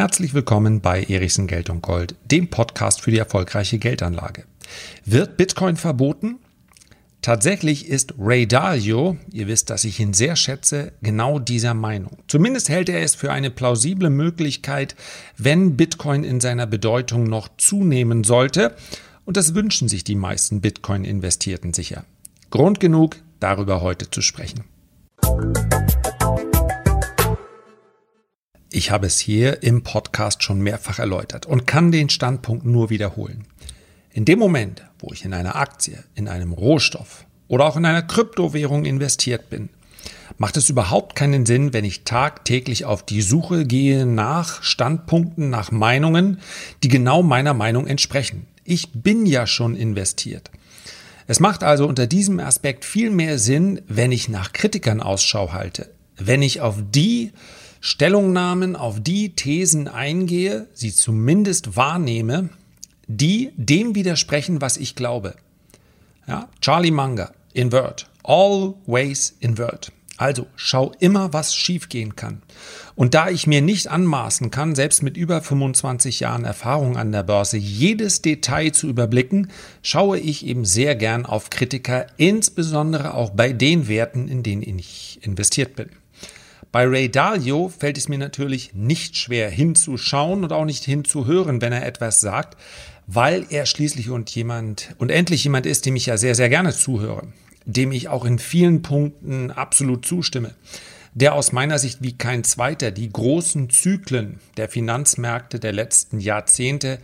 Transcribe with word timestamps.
Herzlich 0.00 0.32
willkommen 0.32 0.80
bei 0.80 1.02
Erichsen 1.02 1.46
Geld 1.46 1.68
und 1.68 1.82
Gold, 1.82 2.14
dem 2.24 2.48
Podcast 2.48 3.02
für 3.02 3.10
die 3.10 3.18
erfolgreiche 3.18 3.78
Geldanlage. 3.78 4.44
Wird 5.04 5.36
Bitcoin 5.36 5.76
verboten? 5.76 6.38
Tatsächlich 7.22 7.86
ist 7.86 8.14
Ray 8.18 8.46
Dalio, 8.46 9.18
ihr 9.30 9.46
wisst, 9.46 9.68
dass 9.68 9.84
ich 9.84 10.00
ihn 10.00 10.14
sehr 10.14 10.36
schätze, 10.36 10.92
genau 11.02 11.38
dieser 11.38 11.74
Meinung. 11.74 12.16
Zumindest 12.28 12.70
hält 12.70 12.88
er 12.88 13.02
es 13.02 13.14
für 13.14 13.30
eine 13.30 13.50
plausible 13.50 14.08
Möglichkeit, 14.08 14.96
wenn 15.36 15.76
Bitcoin 15.76 16.24
in 16.24 16.40
seiner 16.40 16.66
Bedeutung 16.66 17.24
noch 17.24 17.48
zunehmen 17.58 18.24
sollte. 18.24 18.74
Und 19.26 19.36
das 19.36 19.54
wünschen 19.54 19.88
sich 19.88 20.02
die 20.02 20.14
meisten 20.14 20.62
Bitcoin-Investierten 20.62 21.74
sicher. 21.74 22.04
Grund 22.48 22.80
genug, 22.80 23.16
darüber 23.38 23.82
heute 23.82 24.10
zu 24.10 24.22
sprechen. 24.22 24.64
Ich 28.72 28.92
habe 28.92 29.08
es 29.08 29.18
hier 29.18 29.64
im 29.64 29.82
Podcast 29.82 30.44
schon 30.44 30.60
mehrfach 30.60 31.00
erläutert 31.00 31.44
und 31.44 31.66
kann 31.66 31.90
den 31.90 32.08
Standpunkt 32.08 32.64
nur 32.64 32.88
wiederholen. 32.88 33.44
In 34.12 34.24
dem 34.24 34.38
Moment, 34.38 34.84
wo 35.00 35.12
ich 35.12 35.24
in 35.24 35.34
einer 35.34 35.56
Aktie, 35.56 36.04
in 36.14 36.28
einem 36.28 36.52
Rohstoff 36.52 37.26
oder 37.48 37.64
auch 37.64 37.76
in 37.76 37.84
einer 37.84 38.02
Kryptowährung 38.02 38.84
investiert 38.84 39.50
bin, 39.50 39.70
macht 40.38 40.56
es 40.56 40.70
überhaupt 40.70 41.16
keinen 41.16 41.46
Sinn, 41.46 41.72
wenn 41.72 41.84
ich 41.84 42.04
tagtäglich 42.04 42.84
auf 42.84 43.04
die 43.04 43.22
Suche 43.22 43.66
gehe 43.66 44.06
nach 44.06 44.62
Standpunkten, 44.62 45.50
nach 45.50 45.72
Meinungen, 45.72 46.38
die 46.84 46.88
genau 46.88 47.24
meiner 47.24 47.54
Meinung 47.54 47.88
entsprechen. 47.88 48.46
Ich 48.62 48.92
bin 48.92 49.26
ja 49.26 49.48
schon 49.48 49.74
investiert. 49.74 50.52
Es 51.26 51.40
macht 51.40 51.64
also 51.64 51.88
unter 51.88 52.06
diesem 52.06 52.38
Aspekt 52.38 52.84
viel 52.84 53.10
mehr 53.10 53.40
Sinn, 53.40 53.82
wenn 53.88 54.12
ich 54.12 54.28
nach 54.28 54.52
Kritikern 54.52 55.00
Ausschau 55.00 55.52
halte, 55.52 55.90
wenn 56.16 56.40
ich 56.40 56.60
auf 56.60 56.76
die 56.92 57.32
Stellungnahmen, 57.80 58.76
auf 58.76 59.00
die 59.00 59.34
Thesen 59.34 59.88
eingehe, 59.88 60.68
sie 60.74 60.94
zumindest 60.94 61.76
wahrnehme 61.76 62.50
die 63.10 63.50
dem 63.56 63.96
widersprechen, 63.96 64.60
was 64.60 64.76
ich 64.76 64.94
glaube. 64.94 65.34
Ja, 66.28 66.48
Charlie 66.60 66.92
Munger, 66.92 67.32
invert. 67.52 68.08
Always 68.22 69.34
invert. 69.40 69.90
Also 70.16 70.46
schau 70.54 70.92
immer, 71.00 71.32
was 71.32 71.54
schiefgehen 71.54 72.14
kann. 72.14 72.42
Und 72.94 73.14
da 73.14 73.30
ich 73.30 73.46
mir 73.46 73.62
nicht 73.62 73.88
anmaßen 73.88 74.50
kann, 74.50 74.74
selbst 74.74 75.02
mit 75.02 75.16
über 75.16 75.40
25 75.40 76.20
Jahren 76.20 76.44
Erfahrung 76.44 76.96
an 76.96 77.10
der 77.10 77.22
Börse, 77.22 77.56
jedes 77.56 78.22
Detail 78.22 78.70
zu 78.70 78.86
überblicken, 78.86 79.50
schaue 79.82 80.18
ich 80.18 80.46
eben 80.46 80.64
sehr 80.64 80.94
gern 80.94 81.24
auf 81.26 81.50
Kritiker, 81.50 82.06
insbesondere 82.18 83.14
auch 83.14 83.30
bei 83.30 83.52
den 83.52 83.88
Werten, 83.88 84.28
in 84.28 84.42
denen 84.42 84.62
ich 84.62 85.18
investiert 85.22 85.74
bin. 85.74 85.88
Bei 86.72 86.86
Ray 86.86 87.10
Dalio 87.10 87.68
fällt 87.68 87.98
es 87.98 88.08
mir 88.08 88.18
natürlich 88.18 88.74
nicht 88.74 89.16
schwer 89.16 89.50
hinzuschauen 89.50 90.44
und 90.44 90.52
auch 90.52 90.64
nicht 90.64 90.84
hinzuhören, 90.84 91.60
wenn 91.60 91.72
er 91.72 91.84
etwas 91.84 92.20
sagt, 92.20 92.56
weil 93.08 93.44
er 93.50 93.66
schließlich 93.66 94.10
und 94.10 94.30
jemand 94.30 94.94
und 94.98 95.10
endlich 95.10 95.42
jemand 95.42 95.66
ist, 95.66 95.84
dem 95.84 95.96
ich 95.96 96.06
ja 96.06 96.16
sehr, 96.16 96.36
sehr 96.36 96.48
gerne 96.48 96.72
zuhöre, 96.72 97.26
dem 97.64 97.90
ich 97.90 98.08
auch 98.08 98.24
in 98.24 98.38
vielen 98.38 98.82
Punkten 98.82 99.50
absolut 99.50 100.06
zustimme, 100.06 100.54
der 101.12 101.34
aus 101.34 101.50
meiner 101.50 101.80
Sicht 101.80 102.02
wie 102.02 102.16
kein 102.16 102.44
zweiter 102.44 102.92
die 102.92 103.12
großen 103.12 103.68
Zyklen 103.70 104.38
der 104.56 104.68
Finanzmärkte 104.68 105.58
der 105.58 105.72
letzten 105.72 106.20
Jahrzehnte 106.20 107.00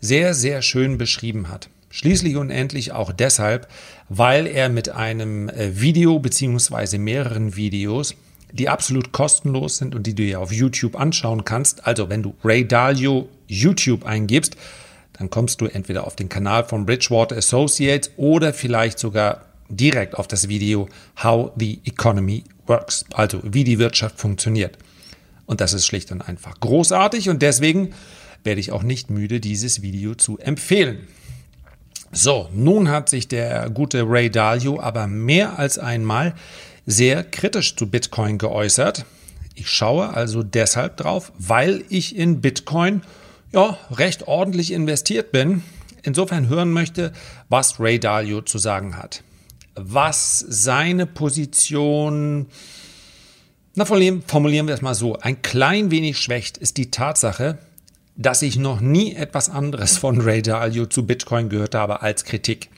sehr, 0.00 0.32
sehr 0.32 0.62
schön 0.62 0.96
beschrieben 0.96 1.48
hat. 1.48 1.68
Schließlich 1.90 2.36
und 2.36 2.50
endlich 2.50 2.92
auch 2.92 3.12
deshalb, 3.12 3.66
weil 4.08 4.46
er 4.46 4.68
mit 4.68 4.90
einem 4.90 5.48
äh, 5.48 5.80
Video 5.80 6.20
beziehungsweise 6.20 6.98
mehreren 6.98 7.56
Videos, 7.56 8.14
die 8.52 8.68
absolut 8.68 9.12
kostenlos 9.12 9.78
sind 9.78 9.94
und 9.94 10.06
die 10.06 10.14
du 10.14 10.22
ja 10.22 10.38
auf 10.38 10.52
YouTube 10.52 10.98
anschauen 10.98 11.44
kannst, 11.44 11.86
also 11.86 12.08
wenn 12.08 12.22
du 12.22 12.34
Ray 12.44 12.66
Dalio 12.66 13.28
YouTube 13.46 14.04
eingibst, 14.04 14.56
dann 15.12 15.30
kommst 15.30 15.60
du 15.60 15.66
entweder 15.66 16.06
auf 16.06 16.16
den 16.16 16.28
Kanal 16.28 16.64
von 16.64 16.86
Bridgewater 16.86 17.36
Associates 17.36 18.10
oder 18.16 18.54
vielleicht 18.54 18.98
sogar 18.98 19.42
direkt 19.68 20.16
auf 20.16 20.28
das 20.28 20.48
Video 20.48 20.88
How 21.22 21.50
the 21.56 21.80
Economy 21.84 22.44
Works, 22.66 23.04
also 23.12 23.40
wie 23.42 23.64
die 23.64 23.78
Wirtschaft 23.78 24.18
funktioniert. 24.18 24.78
Und 25.46 25.60
das 25.60 25.72
ist 25.72 25.86
schlicht 25.86 26.12
und 26.12 26.22
einfach 26.22 26.60
großartig 26.60 27.28
und 27.28 27.42
deswegen 27.42 27.94
werde 28.44 28.60
ich 28.60 28.70
auch 28.70 28.82
nicht 28.82 29.10
müde, 29.10 29.40
dieses 29.40 29.82
Video 29.82 30.14
zu 30.14 30.38
empfehlen. 30.38 31.00
So, 32.12 32.48
nun 32.52 32.88
hat 32.88 33.08
sich 33.08 33.28
der 33.28 33.68
gute 33.70 34.02
Ray 34.08 34.30
Dalio 34.30 34.80
aber 34.80 35.06
mehr 35.06 35.58
als 35.58 35.78
einmal 35.78 36.34
sehr 36.86 37.22
kritisch 37.22 37.76
zu 37.76 37.90
Bitcoin 37.90 38.38
geäußert. 38.38 39.04
Ich 39.54 39.68
schaue 39.68 40.08
also 40.08 40.42
deshalb 40.42 40.96
drauf, 40.96 41.32
weil 41.38 41.84
ich 41.90 42.16
in 42.16 42.40
Bitcoin 42.40 43.02
ja, 43.52 43.78
recht 43.90 44.26
ordentlich 44.26 44.72
investiert 44.72 45.32
bin. 45.32 45.62
Insofern 46.02 46.48
hören 46.48 46.72
möchte, 46.72 47.12
was 47.48 47.78
Ray 47.78 47.98
Dalio 47.98 48.40
zu 48.40 48.56
sagen 48.56 48.96
hat. 48.96 49.22
Was 49.74 50.38
seine 50.48 51.06
Position, 51.06 52.46
na 53.74 53.84
formulieren 53.84 54.66
wir 54.66 54.74
es 54.74 54.80
mal 54.82 54.94
so, 54.94 55.18
ein 55.18 55.42
klein 55.42 55.90
wenig 55.90 56.18
schwächt, 56.18 56.56
ist 56.56 56.78
die 56.78 56.90
Tatsache, 56.90 57.58
dass 58.18 58.42
ich 58.42 58.58
noch 58.58 58.80
nie 58.80 59.14
etwas 59.14 59.48
anderes 59.48 59.96
von 59.96 60.20
Ray 60.20 60.42
Dalio 60.42 60.86
zu 60.86 61.06
Bitcoin 61.06 61.48
gehört 61.48 61.76
habe 61.76 62.02
als 62.02 62.24
Kritik. 62.24 62.68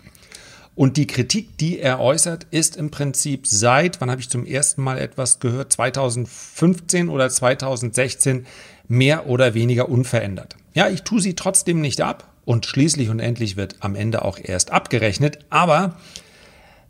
Und 0.75 0.99
die 0.99 1.07
Kritik, 1.07 1.57
die 1.59 1.81
er 1.81 1.99
äußert, 1.99 2.47
ist 2.51 2.77
im 2.77 2.91
Prinzip 2.91 3.47
seit, 3.47 4.01
wann 4.01 4.11
habe 4.11 4.21
ich 4.21 4.29
zum 4.29 4.45
ersten 4.45 4.83
Mal 4.83 4.99
etwas 4.99 5.41
gehört, 5.41 5.73
2015 5.73 7.09
oder 7.09 7.29
2016 7.29 8.47
mehr 8.87 9.27
oder 9.29 9.55
weniger 9.55 9.89
unverändert. 9.89 10.57
Ja, 10.75 10.89
ich 10.89 11.03
tue 11.03 11.21
sie 11.21 11.35
trotzdem 11.35 11.81
nicht 11.81 12.03
ab 12.03 12.31
und 12.45 12.67
schließlich 12.67 13.09
und 13.09 13.19
endlich 13.19 13.57
wird 13.57 13.77
am 13.81 13.95
Ende 13.95 14.25
auch 14.25 14.39
erst 14.41 14.71
abgerechnet. 14.71 15.39
Aber 15.49 15.97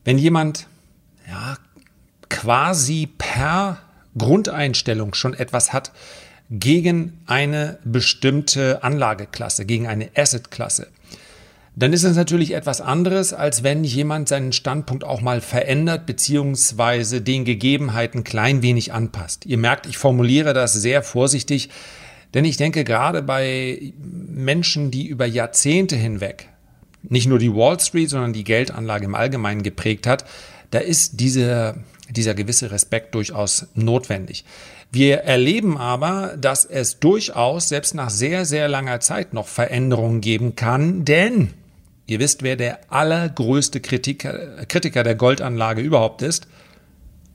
wenn 0.05 0.19
jemand 0.19 0.67
ja, 1.29 1.57
quasi 2.29 3.09
per 3.17 3.79
Grundeinstellung 4.19 5.15
schon 5.15 5.35
etwas 5.35 5.73
hat 5.73 5.93
gegen 6.51 7.21
eine 7.27 7.79
bestimmte 7.85 8.83
Anlageklasse, 8.83 9.65
gegen 9.65 9.87
eine 9.87 10.11
Assetklasse, 10.17 10.89
dann 11.77 11.93
ist 11.93 12.03
es 12.03 12.17
natürlich 12.17 12.53
etwas 12.53 12.81
anderes, 12.81 13.33
als 13.33 13.63
wenn 13.63 13.85
jemand 13.85 14.29
seinen 14.29 14.53
Standpunkt 14.53 15.05
auch 15.05 15.21
mal 15.21 15.41
verändert 15.41 16.05
beziehungsweise 16.05 17.21
den 17.21 17.45
Gegebenheiten 17.45 18.25
klein 18.25 18.63
wenig 18.63 18.93
anpasst. 18.93 19.47
Ihr 19.47 19.59
merkt, 19.59 19.87
ich 19.87 19.97
formuliere 19.97 20.53
das 20.53 20.73
sehr 20.73 21.03
vorsichtig, 21.03 21.71
denn 22.35 22.45
ich 22.45 22.57
denke 22.57 22.85
gerade 22.85 23.23
bei 23.23 23.93
Menschen, 23.99 24.91
die 24.91 25.07
über 25.07 25.27
Jahrzehnte 25.27 25.97
hinweg 25.97 26.49
nicht 27.03 27.29
nur 27.29 27.39
die 27.39 27.55
Wall 27.55 27.81
Street, 27.81 28.11
sondern 28.11 28.33
die 28.33 28.45
Geldanlage 28.45 29.07
im 29.07 29.15
Allgemeinen 29.15 29.63
geprägt 29.63 30.07
hat, 30.07 30.25
da 30.71 30.79
ist 30.79 31.21
diese, 31.21 31.77
dieser 32.09 32.35
gewisse 32.35 32.71
Respekt 32.71 33.15
durchaus 33.15 33.67
notwendig. 33.75 34.45
Wir 34.93 35.19
erleben 35.19 35.77
aber, 35.77 36.37
dass 36.37 36.65
es 36.65 36.99
durchaus 36.99 37.69
selbst 37.69 37.95
nach 37.95 38.11
sehr, 38.11 38.45
sehr 38.45 38.69
langer 38.69 39.01
Zeit 39.01 39.35
noch 39.35 39.47
Veränderungen 39.47 40.21
geben 40.21 40.57
kann, 40.57 41.05
denn 41.05 41.51
ihr 42.07 42.19
wisst, 42.19 42.43
wer 42.43 42.57
der 42.57 42.81
allergrößte 42.89 43.81
Kritiker, 43.81 44.65
Kritiker 44.67 45.05
der 45.05 45.15
Goldanlage 45.15 45.81
überhaupt 45.81 46.23
ist? 46.23 46.49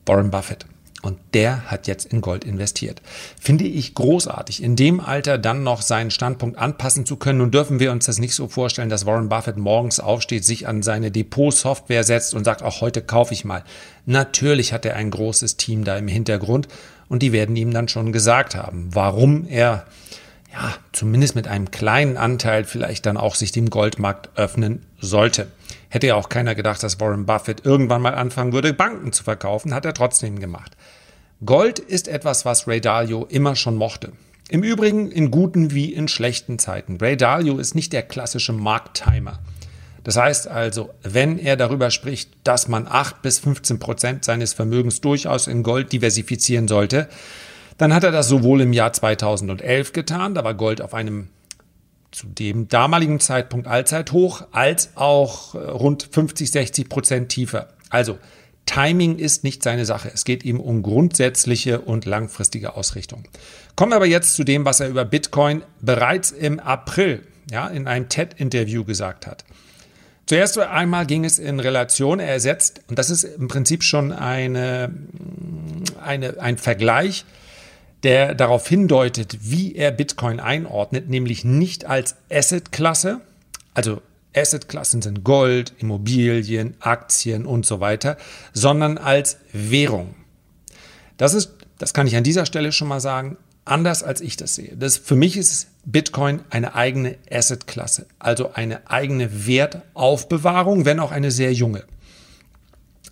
Warren 0.05 0.31
Buffett. 0.31 0.65
Und 1.05 1.19
der 1.35 1.69
hat 1.69 1.85
jetzt 1.85 2.11
in 2.11 2.19
Gold 2.19 2.43
investiert. 2.43 2.99
Finde 3.39 3.65
ich 3.65 3.93
großartig, 3.93 4.63
in 4.63 4.75
dem 4.75 4.99
Alter 4.99 5.37
dann 5.37 5.61
noch 5.61 5.83
seinen 5.83 6.09
Standpunkt 6.09 6.57
anpassen 6.57 7.05
zu 7.05 7.15
können. 7.15 7.41
Und 7.41 7.53
dürfen 7.53 7.79
wir 7.79 7.91
uns 7.91 8.07
das 8.07 8.17
nicht 8.17 8.33
so 8.33 8.47
vorstellen, 8.47 8.89
dass 8.89 9.05
Warren 9.05 9.29
Buffett 9.29 9.57
morgens 9.57 9.99
aufsteht, 9.99 10.43
sich 10.43 10.67
an 10.67 10.81
seine 10.81 11.11
Depot-Software 11.11 12.03
setzt 12.03 12.33
und 12.33 12.43
sagt, 12.43 12.63
auch 12.63 12.81
heute 12.81 13.03
kaufe 13.03 13.35
ich 13.35 13.45
mal. 13.45 13.63
Natürlich 14.07 14.73
hat 14.73 14.83
er 14.83 14.95
ein 14.95 15.11
großes 15.11 15.57
Team 15.57 15.83
da 15.83 15.95
im 15.95 16.07
Hintergrund 16.07 16.67
und 17.07 17.21
die 17.21 17.31
werden 17.31 17.55
ihm 17.55 17.71
dann 17.71 17.87
schon 17.87 18.11
gesagt 18.11 18.55
haben, 18.55 18.89
warum 18.91 19.45
er 19.47 19.85
ja, 20.51 20.73
zumindest 20.95 21.35
mit 21.35 21.47
einem 21.47 21.71
kleinen 21.71 22.17
Anteil 22.17 22.63
vielleicht 22.63 23.05
dann 23.05 23.17
auch 23.17 23.35
sich 23.35 23.51
dem 23.51 23.69
Goldmarkt 23.69 24.29
öffnen 24.35 24.85
sollte. 24.99 25.47
Hätte 25.89 26.07
ja 26.07 26.15
auch 26.15 26.29
keiner 26.29 26.55
gedacht, 26.55 26.81
dass 26.83 26.99
Warren 26.99 27.25
Buffett 27.25 27.65
irgendwann 27.65 28.01
mal 28.01 28.15
anfangen 28.15 28.53
würde, 28.53 28.73
Banken 28.73 29.11
zu 29.11 29.23
verkaufen, 29.23 29.73
hat 29.73 29.85
er 29.85 29.93
trotzdem 29.93 30.39
gemacht. 30.39 30.75
Gold 31.45 31.79
ist 31.79 32.07
etwas, 32.07 32.45
was 32.45 32.67
Ray 32.67 32.81
Dalio 32.81 33.25
immer 33.29 33.55
schon 33.55 33.75
mochte. 33.75 34.13
Im 34.49 34.63
Übrigen 34.63 35.11
in 35.11 35.31
guten 35.31 35.73
wie 35.73 35.93
in 35.93 36.07
schlechten 36.07 36.59
Zeiten. 36.59 36.97
Ray 36.97 37.17
Dalio 37.17 37.57
ist 37.57 37.75
nicht 37.75 37.93
der 37.93 38.03
klassische 38.03 38.53
Markttimer. 38.53 39.39
Das 40.03 40.17
heißt 40.17 40.47
also, 40.47 40.91
wenn 41.01 41.39
er 41.39 41.57
darüber 41.57 41.89
spricht, 41.89 42.29
dass 42.43 42.67
man 42.67 42.87
8 42.87 43.23
bis 43.23 43.39
15 43.39 43.79
Prozent 43.79 44.23
seines 44.23 44.53
Vermögens 44.53 45.01
durchaus 45.01 45.47
in 45.47 45.63
Gold 45.63 45.91
diversifizieren 45.91 46.67
sollte, 46.67 47.09
dann 47.77 47.93
hat 47.93 48.03
er 48.03 48.11
das 48.11 48.27
sowohl 48.27 48.61
im 48.61 48.73
Jahr 48.73 48.93
2011 48.93 49.93
getan, 49.93 50.33
da 50.33 50.43
war 50.43 50.53
Gold 50.53 50.81
auf 50.81 50.93
einem 50.93 51.29
zu 52.11 52.27
dem 52.27 52.69
damaligen 52.69 53.19
Zeitpunkt 53.19 53.67
Allzeithoch, 53.67 54.47
als 54.51 54.91
auch 54.95 55.53
äh, 55.55 55.57
rund 55.57 56.07
50, 56.09 56.49
60 56.49 56.89
Prozent 56.89 57.29
tiefer. 57.29 57.67
Also 57.89 58.17
Timing 58.65 59.19
ist 59.19 59.43
nicht 59.43 59.61
seine 59.61 59.85
Sache. 59.85 60.09
Es 60.13 60.23
geht 60.23 60.43
ihm 60.43 60.59
um 60.59 60.81
grundsätzliche 60.81 61.81
und 61.81 62.05
langfristige 62.05 62.75
Ausrichtung. 62.75 63.25
Kommen 63.75 63.91
wir 63.91 63.97
aber 63.97 64.05
jetzt 64.05 64.35
zu 64.35 64.43
dem, 64.43 64.65
was 64.65 64.79
er 64.79 64.87
über 64.87 65.05
Bitcoin 65.05 65.61
bereits 65.81 66.31
im 66.31 66.59
April 66.59 67.21
ja, 67.51 67.67
in 67.67 67.87
einem 67.87 68.09
TED-Interview 68.09 68.85
gesagt 68.85 69.27
hat. 69.27 69.43
Zuerst 70.25 70.57
einmal 70.57 71.05
ging 71.05 71.23
es 71.23 71.37
in 71.37 71.59
Relation, 71.59 72.19
er 72.19 72.29
ersetzt, 72.29 72.81
und 72.87 72.97
das 72.97 73.11
ist 73.11 73.23
im 73.23 73.47
Prinzip 73.47 73.83
schon 73.83 74.11
eine, 74.11 74.91
eine, 76.03 76.39
ein 76.39 76.57
Vergleich, 76.57 77.25
der 78.05 78.35
darauf 78.35 78.67
hindeutet, 78.67 79.37
wie 79.41 79.75
er 79.75 79.91
Bitcoin 79.91 80.39
einordnet, 80.39 81.09
nämlich 81.09 81.43
nicht 81.43 81.85
als 81.85 82.15
Asset-Klasse, 82.31 83.19
also 83.73 84.01
Assetklassen 84.35 85.01
sind 85.01 85.23
Gold, 85.23 85.73
Immobilien, 85.79 86.75
Aktien 86.79 87.45
und 87.45 87.65
so 87.65 87.79
weiter, 87.79 88.17
sondern 88.53 88.97
als 88.97 89.37
Währung. 89.53 90.13
Das 91.17 91.33
ist, 91.33 91.53
das 91.77 91.93
kann 91.93 92.05
ich 92.05 92.15
an 92.15 92.23
dieser 92.23 92.45
Stelle 92.45 92.71
schon 92.71 92.89
mal 92.89 92.99
sagen, 92.99 93.37
anders 93.63 94.03
als 94.03 94.21
ich 94.21 94.37
das 94.37 94.55
sehe. 94.55 94.75
Das, 94.75 94.97
für 94.97 95.15
mich 95.15 95.35
ist 95.37 95.69
Bitcoin 95.85 96.41
eine 96.49 96.75
eigene 96.75 97.15
Assetklasse, 97.31 98.05
also 98.19 98.53
eine 98.53 98.87
eigene 98.89 99.47
Wertaufbewahrung, 99.47 100.85
wenn 100.85 100.99
auch 100.99 101.11
eine 101.11 101.31
sehr 101.31 101.53
junge. 101.53 101.83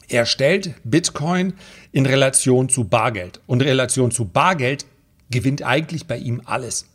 Er 0.08 0.26
stellt 0.26 0.74
Bitcoin 0.84 1.54
in 1.92 2.06
Relation 2.06 2.70
zu 2.70 2.84
Bargeld. 2.84 3.40
Und 3.48 3.62
in 3.62 3.68
Relation 3.68 4.12
zu 4.12 4.26
Bargeld 4.26 4.86
gewinnt 5.30 5.64
eigentlich 5.64 6.06
bei 6.08 6.18
ihm 6.18 6.42
alles 6.46 6.86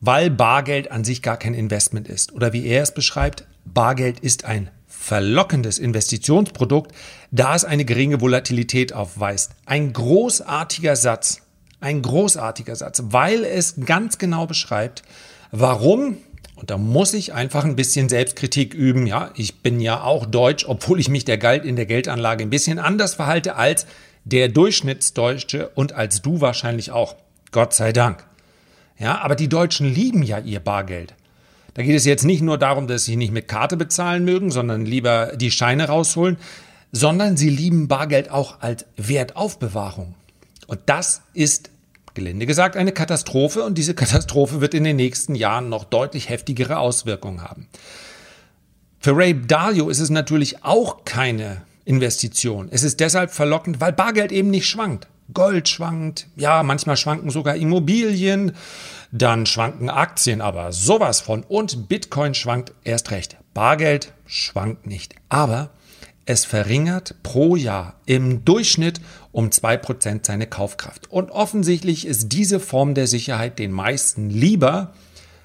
weil 0.00 0.30
Bargeld 0.30 0.90
an 0.90 1.04
sich 1.04 1.22
gar 1.22 1.36
kein 1.36 1.54
Investment 1.54 2.08
ist. 2.08 2.32
Oder 2.32 2.52
wie 2.52 2.66
er 2.66 2.82
es 2.82 2.92
beschreibt, 2.92 3.46
Bargeld 3.64 4.20
ist 4.20 4.44
ein 4.44 4.70
verlockendes 4.86 5.78
Investitionsprodukt, 5.78 6.92
da 7.30 7.54
es 7.54 7.64
eine 7.64 7.84
geringe 7.84 8.20
Volatilität 8.20 8.92
aufweist. 8.92 9.52
Ein 9.66 9.92
großartiger 9.92 10.96
Satz, 10.96 11.42
ein 11.80 12.02
großartiger 12.02 12.76
Satz, 12.76 13.02
weil 13.06 13.44
es 13.44 13.76
ganz 13.84 14.18
genau 14.18 14.46
beschreibt, 14.46 15.02
warum 15.50 16.18
und 16.58 16.70
da 16.70 16.76
muss 16.76 17.14
ich 17.14 17.32
einfach 17.32 17.64
ein 17.64 17.76
bisschen 17.76 18.08
Selbstkritik 18.08 18.74
üben. 18.74 19.06
Ja, 19.06 19.30
ich 19.36 19.60
bin 19.62 19.80
ja 19.80 20.02
auch 20.02 20.26
deutsch, 20.26 20.64
obwohl 20.66 20.98
ich 20.98 21.08
mich 21.08 21.24
der 21.24 21.38
Geld 21.38 21.64
in 21.64 21.76
der 21.76 21.86
Geldanlage 21.86 22.42
ein 22.42 22.50
bisschen 22.50 22.80
anders 22.80 23.14
verhalte 23.14 23.54
als 23.54 23.86
der 24.24 24.48
Durchschnittsdeutsche 24.48 25.68
und 25.68 25.92
als 25.92 26.20
du 26.20 26.40
wahrscheinlich 26.40 26.90
auch. 26.90 27.14
Gott 27.52 27.74
sei 27.74 27.92
Dank. 27.92 28.24
Ja, 28.98 29.20
aber 29.20 29.36
die 29.36 29.48
Deutschen 29.48 29.86
lieben 29.86 30.24
ja 30.24 30.40
ihr 30.40 30.58
Bargeld. 30.58 31.14
Da 31.74 31.84
geht 31.84 31.94
es 31.94 32.04
jetzt 32.04 32.24
nicht 32.24 32.42
nur 32.42 32.58
darum, 32.58 32.88
dass 32.88 33.04
sie 33.04 33.14
nicht 33.14 33.32
mit 33.32 33.46
Karte 33.46 33.76
bezahlen 33.76 34.24
mögen, 34.24 34.50
sondern 34.50 34.84
lieber 34.84 35.36
die 35.36 35.52
Scheine 35.52 35.86
rausholen, 35.86 36.38
sondern 36.90 37.36
sie 37.36 37.50
lieben 37.50 37.86
Bargeld 37.86 38.32
auch 38.32 38.60
als 38.60 38.84
Wertaufbewahrung. 38.96 40.16
Und 40.66 40.80
das 40.86 41.22
ist, 41.34 41.70
gelinde 42.18 42.46
gesagt, 42.46 42.76
eine 42.76 42.92
Katastrophe 42.92 43.62
und 43.62 43.78
diese 43.78 43.94
Katastrophe 43.94 44.60
wird 44.60 44.74
in 44.74 44.84
den 44.84 44.96
nächsten 44.96 45.34
Jahren 45.34 45.68
noch 45.68 45.84
deutlich 45.84 46.28
heftigere 46.28 46.78
Auswirkungen 46.78 47.42
haben. 47.42 47.68
Für 48.98 49.16
Ray 49.16 49.40
Dalio 49.46 49.88
ist 49.88 50.00
es 50.00 50.10
natürlich 50.10 50.64
auch 50.64 51.04
keine 51.04 51.62
Investition. 51.84 52.68
Es 52.70 52.82
ist 52.82 52.98
deshalb 53.00 53.30
verlockend, 53.30 53.80
weil 53.80 53.92
Bargeld 53.92 54.32
eben 54.32 54.50
nicht 54.50 54.66
schwankt. 54.66 55.06
Gold 55.32 55.68
schwankt, 55.68 56.26
ja, 56.36 56.62
manchmal 56.62 56.96
schwanken 56.96 57.30
sogar 57.30 57.54
Immobilien, 57.54 58.52
dann 59.12 59.46
schwanken 59.46 59.88
Aktien, 59.88 60.40
aber 60.40 60.72
sowas 60.72 61.20
von 61.20 61.44
und 61.44 61.88
Bitcoin 61.88 62.34
schwankt 62.34 62.72
erst 62.82 63.10
recht. 63.10 63.36
Bargeld 63.54 64.12
schwankt 64.26 64.86
nicht, 64.86 65.14
aber 65.28 65.70
es 66.28 66.44
verringert 66.44 67.14
pro 67.22 67.56
Jahr 67.56 67.94
im 68.04 68.44
Durchschnitt 68.44 69.00
um 69.32 69.48
2% 69.48 70.26
seine 70.26 70.46
Kaufkraft. 70.46 71.10
Und 71.10 71.30
offensichtlich 71.30 72.06
ist 72.06 72.28
diese 72.28 72.60
Form 72.60 72.92
der 72.92 73.06
Sicherheit 73.06 73.58
den 73.58 73.72
meisten 73.72 74.28
lieber 74.28 74.92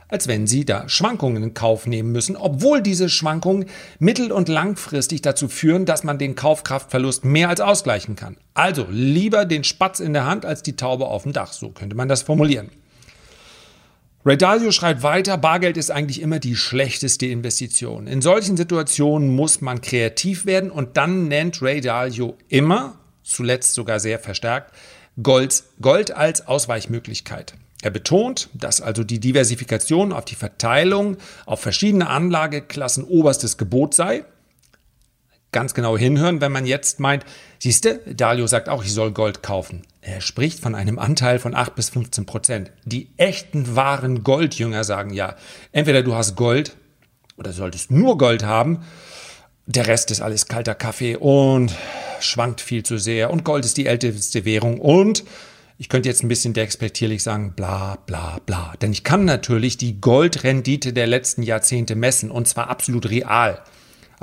als 0.10 0.28
wenn 0.28 0.46
sie 0.46 0.64
da 0.64 0.88
Schwankungen 0.90 1.42
in 1.42 1.54
Kauf 1.56 1.88
nehmen 1.88 2.12
müssen, 2.12 2.36
obwohl 2.36 2.84
diese 2.84 3.10
Schwankungen 3.10 3.66
mittel- 3.98 4.32
und 4.32 4.48
langfristig 4.48 5.24
dazu 5.24 5.48
führen, 5.48 5.86
dass 5.88 6.04
man 6.04 6.20
den 6.20 6.36
Kaufkraftverlust 6.36 7.26
mehr 7.26 7.50
als 7.50 7.62
ausgleichen 7.62 8.16
kann. 8.16 8.38
Also 8.54 8.86
lieber 8.92 9.46
den 9.46 9.64
Spatz 9.64 10.00
in 10.00 10.14
der 10.14 10.28
Hand 10.28 10.46
als 10.46 10.62
die 10.62 10.76
Taube 10.76 11.08
auf 11.08 11.24
dem 11.24 11.34
Dach, 11.34 11.52
so 11.52 11.70
könnte 11.70 11.96
man 11.96 12.10
das 12.10 12.22
formulieren. 12.22 12.70
Ray 14.26 14.38
Dalio 14.38 14.72
schreibt 14.72 15.04
weiter, 15.04 15.38
Bargeld 15.38 15.76
ist 15.76 15.92
eigentlich 15.92 16.22
immer 16.22 16.40
die 16.40 16.56
schlechteste 16.56 17.26
Investition. 17.26 18.08
In 18.08 18.22
solchen 18.22 18.56
Situationen 18.56 19.36
muss 19.36 19.60
man 19.60 19.82
kreativ 19.82 20.46
werden 20.46 20.72
und 20.72 20.96
dann 20.96 21.28
nennt 21.28 21.62
Ray 21.62 21.82
Dalio 21.82 22.38
immer, 22.48 22.98
zuletzt 23.24 23.74
sogar 23.74 24.00
sehr 24.00 24.20
verstärkt, 24.20 24.74
Gold, 25.22 25.64
Gold 25.82 26.12
als 26.12 26.48
Ausweichmöglichkeit. 26.48 27.56
Er 27.82 27.92
betont, 27.92 28.48
dass 28.54 28.80
also 28.80 29.04
die 29.04 29.20
Diversifikation 29.20 30.14
auf 30.14 30.24
die 30.24 30.36
Verteilung 30.36 31.18
auf 31.46 31.60
verschiedene 31.60 32.08
Anlageklassen 32.08 33.04
oberstes 33.04 33.58
Gebot 33.58 33.94
sei. 33.94 34.24
Ganz 35.54 35.74
genau 35.74 35.98
hinhören, 35.98 36.42
wenn 36.42 36.52
man 36.52 36.66
jetzt 36.66 37.00
meint, 37.00 37.26
siehste, 37.60 38.02
Dalio 38.08 38.48
sagt 38.48 38.68
auch, 38.68 38.84
ich 38.84 38.92
soll 38.92 39.12
Gold 39.12 39.42
kaufen. 39.42 39.84
Er 40.02 40.20
spricht 40.20 40.60
von 40.60 40.76
einem 40.76 41.00
Anteil 41.00 41.40
von 41.40 41.56
8 41.56 41.76
bis 41.76 41.90
15 41.90 42.26
Prozent. 42.26 42.72
Die 42.84 43.08
echten 43.16 43.76
wahren 43.76 44.24
Goldjünger 44.24 44.84
sagen 44.84 45.14
ja, 45.14 45.36
entweder 45.72 46.04
du 46.04 46.16
hast 46.16 46.36
Gold 46.36 46.76
oder 47.38 47.54
solltest 47.54 47.92
nur 47.92 48.18
Gold 48.18 48.44
haben, 48.44 48.84
der 49.66 49.88
Rest 49.88 50.12
ist 50.12 50.22
alles 50.22 50.48
kalter 50.48 50.76
Kaffee 50.76 51.16
und 51.16 51.74
schwankt 52.20 52.60
viel 52.60 52.84
zu 52.84 52.98
sehr 52.98 53.32
und 53.32 53.46
Gold 53.46 53.64
ist 53.64 53.78
die 53.78 53.86
älteste 53.86 54.44
Währung 54.44 54.80
und 54.80 55.24
ich 55.78 55.88
könnte 55.88 56.10
jetzt 56.10 56.24
ein 56.24 56.28
bisschen 56.28 56.54
despektierlich 56.54 57.24
sagen, 57.24 57.54
bla 57.56 57.98
bla 58.06 58.40
bla. 58.46 58.74
Denn 58.82 58.92
ich 58.92 59.04
kann 59.04 59.26
natürlich 59.26 59.78
die 59.78 60.02
Goldrendite 60.02 60.94
der 60.94 61.08
letzten 61.08 61.44
Jahrzehnte 61.44 61.96
messen 61.96 62.32
und 62.32 62.48
zwar 62.48 62.70
absolut 62.70 63.10
real. 63.10 63.62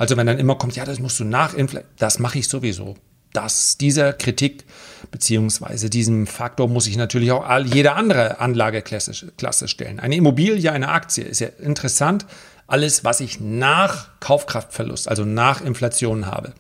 Also 0.00 0.16
wenn 0.16 0.26
dann 0.26 0.38
immer 0.38 0.54
kommt, 0.54 0.76
ja, 0.76 0.86
das 0.86 0.98
musst 0.98 1.20
du 1.20 1.24
nachinflieren, 1.24 1.86
das 1.98 2.18
mache 2.18 2.38
ich 2.38 2.48
sowieso. 2.48 2.96
Das, 3.34 3.76
dieser 3.76 4.14
Kritik 4.14 4.64
beziehungsweise 5.10 5.90
diesem 5.90 6.26
Faktor 6.26 6.68
muss 6.68 6.86
ich 6.86 6.96
natürlich 6.96 7.32
auch 7.32 7.44
all, 7.44 7.66
jede 7.66 7.92
andere 7.92 8.40
Anlageklasse 8.40 9.30
Klasse 9.36 9.68
stellen. 9.68 10.00
Eine 10.00 10.16
Immobilie, 10.16 10.72
eine 10.72 10.88
Aktie 10.88 11.24
ist 11.24 11.40
ja 11.40 11.48
interessant. 11.48 12.24
Alles, 12.66 13.04
was 13.04 13.20
ich 13.20 13.40
nach 13.40 14.08
Kaufkraftverlust, 14.20 15.06
also 15.06 15.26
nach 15.26 15.60
Inflation 15.60 16.24
habe. 16.24 16.54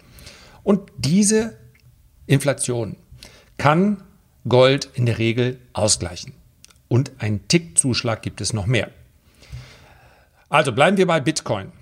Und 0.62 0.92
diese 0.98 1.56
Inflation 2.26 2.96
kann 3.56 4.02
Gold 4.46 4.90
in 4.92 5.06
der 5.06 5.16
Regel 5.16 5.58
ausgleichen. 5.72 6.34
Und 6.88 7.12
einen 7.20 7.48
Tickzuschlag 7.48 8.20
gibt 8.20 8.42
es 8.42 8.52
noch 8.52 8.66
mehr. 8.66 8.90
Also 10.50 10.72
bleiben 10.72 10.98
wir 10.98 11.06
bei 11.06 11.20
Bitcoin. 11.20 11.72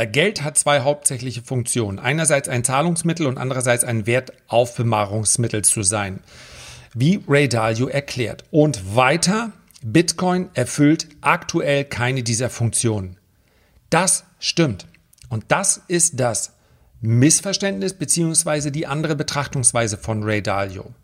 Äh, 0.00 0.06
Geld 0.06 0.42
hat 0.42 0.56
zwei 0.56 0.80
hauptsächliche 0.80 1.42
Funktionen. 1.42 1.98
Einerseits 1.98 2.48
ein 2.48 2.64
Zahlungsmittel 2.64 3.26
und 3.26 3.36
andererseits 3.36 3.84
ein 3.84 4.06
Wertaufbewahrungsmittel 4.06 5.62
zu 5.62 5.82
sein. 5.82 6.20
Wie 6.94 7.22
Ray 7.28 7.50
Dalio 7.50 7.86
erklärt. 7.86 8.44
Und 8.50 8.96
weiter, 8.96 9.52
Bitcoin 9.82 10.48
erfüllt 10.54 11.06
aktuell 11.20 11.84
keine 11.84 12.22
dieser 12.22 12.48
Funktionen. 12.48 13.18
Das 13.90 14.24
stimmt. 14.38 14.86
Und 15.28 15.44
das 15.48 15.82
ist 15.86 16.18
das 16.18 16.54
Missverständnis 17.02 17.92
bzw. 17.92 18.70
die 18.70 18.86
andere 18.86 19.16
Betrachtungsweise 19.16 19.98
von 19.98 20.22
Ray 20.22 20.42
Dalio. 20.42 20.94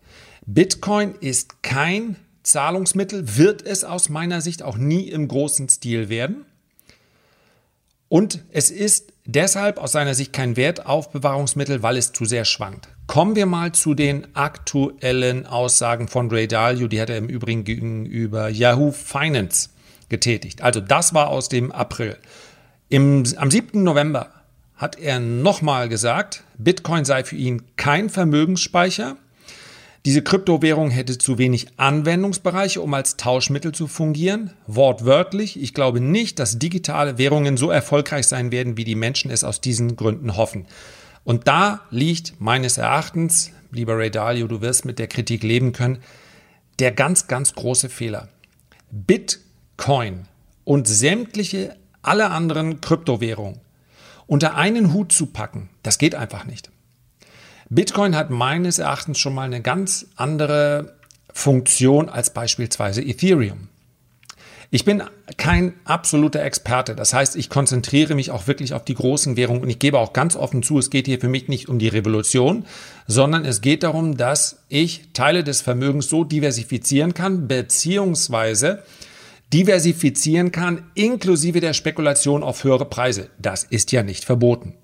Bitcoin 0.47 1.15
ist 1.21 1.63
kein 1.63 2.17
Zahlungsmittel, 2.45 3.37
wird 3.37 3.61
es 3.61 3.85
aus 3.85 4.09
meiner 4.09 4.41
Sicht 4.41 4.63
auch 4.63 4.79
nie 4.79 5.11
im 5.11 5.29
großen 5.29 5.69
Stil 5.69 6.09
werden. 6.09 6.47
Und 8.09 8.45
es 8.51 8.71
ist 8.71 9.13
deshalb 9.25 9.79
aus 9.79 9.93
seiner 9.93 10.15
Sicht 10.15 10.33
kein 10.33 10.57
Wertaufbewahrungsmittel, 10.57 11.83
weil 11.83 11.97
es 11.97 12.13
zu 12.13 12.25
sehr 12.25 12.45
schwankt. 12.45 12.89
Kommen 13.07 13.37
wir 13.37 13.47
mal 13.47 13.73
zu 13.73 13.95
den 13.95 14.35
aktuellen 14.35 15.47
Aussagen 15.47 16.09
von 16.09 16.31
Ray 16.31 16.49
Dalio. 16.49 16.89
Die 16.89 17.01
hat 17.01 17.11
er 17.11 17.19
im 17.19 17.29
Übrigen 17.29 17.65
gegenüber 17.65 18.49
Yahoo 18.49 18.93
Finance 18.93 19.71
getätigt. 20.09 20.63
Also 20.63 20.81
das 20.81 21.15
war 21.15 21.29
aus 21.29 21.49
dem 21.49 21.73
April. 21.73 22.17
Im, 22.89 23.25
am 23.37 23.51
7. 23.51 23.83
November 23.83 24.31
hat 24.77 24.99
er 24.99 25.19
nochmal 25.21 25.89
gesagt, 25.89 26.45
Bitcoin 26.59 27.05
sei 27.05 27.25
für 27.25 27.37
ihn 27.37 27.63
kein 27.77 28.11
Vermögensspeicher. 28.11 29.17
Diese 30.07 30.23
Kryptowährung 30.23 30.91
hätte 30.91 31.19
zu 31.19 31.37
wenig 31.37 31.67
Anwendungsbereiche, 31.79 32.81
um 32.81 32.95
als 32.95 33.17
Tauschmittel 33.17 33.73
zu 33.73 33.89
fungieren. 33.89 34.53
Wortwörtlich, 34.69 35.61
ich 35.61 35.75
glaube 35.75 36.01
nicht, 36.01 36.39
dass 36.39 36.61
digitale 36.61 37.19
Währungen 37.19 37.57
so 37.57 37.71
erfolgreich 37.71 38.29
sein 38.29 38.53
werden, 38.53 38.77
wie 38.77 38.85
die 38.85 38.95
Menschen 38.95 39.33
es 39.33 39.43
aus 39.43 39.61
diesen 39.61 39.97
Gründen 39.97 40.37
hoffen. 40.37 40.67
Und 41.25 41.49
da 41.49 41.81
liegt 41.91 42.41
meines 42.41 42.79
Erachtens, 42.79 43.51
lieber 43.73 43.99
Ray 43.99 44.13
Dalio, 44.13 44.47
du 44.47 44.61
wirst 44.61 44.85
mit 44.85 45.01
der 45.01 45.09
Kritik 45.09 45.43
leben 45.43 45.73
können, 45.73 45.99
der 46.79 46.93
ganz, 46.93 47.27
ganz 47.27 47.57
große 47.57 47.89
Fehler. 47.89 48.29
Bitcoin 48.93 50.29
und 50.63 50.87
sämtliche 50.87 51.75
alle 52.03 52.31
anderen 52.31 52.81
Kryptowährungen 52.81 53.59
unter 54.29 54.55
einen 54.55 54.93
Hut 54.93 55.11
zu 55.11 55.27
packen, 55.27 55.69
das 55.83 55.99
geht 55.99 56.15
einfach 56.15 56.45
nicht. 56.45 56.71
Bitcoin 57.69 58.15
hat 58.15 58.31
meines 58.31 58.79
Erachtens 58.79 59.19
schon 59.19 59.35
mal 59.35 59.43
eine 59.43 59.61
ganz 59.61 60.07
andere 60.17 60.95
Funktion 61.33 62.09
als 62.09 62.31
beispielsweise 62.31 63.03
Ethereum. 63.03 63.69
Ich 64.71 64.85
bin 64.85 65.03
kein 65.37 65.75
absoluter 65.85 66.43
Experte. 66.43 66.95
Das 66.95 67.13
heißt, 67.13 67.37
ich 67.37 67.49
konzentriere 67.49 68.15
mich 68.15 68.31
auch 68.31 68.47
wirklich 68.47 68.75
auf 68.75 68.85
die 68.85 68.95
großen 68.95 69.37
Währungen 69.37 69.63
und 69.63 69.71
ich 69.71 69.79
gebe 69.79 69.99
auch 69.99 70.13
ganz 70.13 70.37
offen 70.37 70.63
zu, 70.63 70.79
es 70.79 70.91
geht 70.91 71.07
hier 71.07 71.21
für 71.21 71.29
mich 71.29 71.49
nicht 71.49 71.69
um 71.69 71.79
die 71.79 71.89
Revolution, 71.89 72.65
sondern 73.07 73.45
es 73.45 73.61
geht 73.61 73.83
darum, 73.83 74.17
dass 74.17 74.65
ich 74.69 75.13
Teile 75.13 75.45
des 75.45 75.61
Vermögens 75.61 76.09
so 76.09 76.25
diversifizieren 76.25 77.15
kann, 77.15 77.49
beziehungsweise 77.49 78.83
diversifizieren 79.53 80.51
kann, 80.51 80.91
inklusive 80.95 81.61
der 81.61 81.73
Spekulation 81.73 82.43
auf 82.43 82.65
höhere 82.65 82.87
Preise. 82.87 83.31
Das 83.39 83.63
ist 83.63 83.93
ja 83.93 84.03
nicht 84.03 84.25
verboten. 84.25 84.75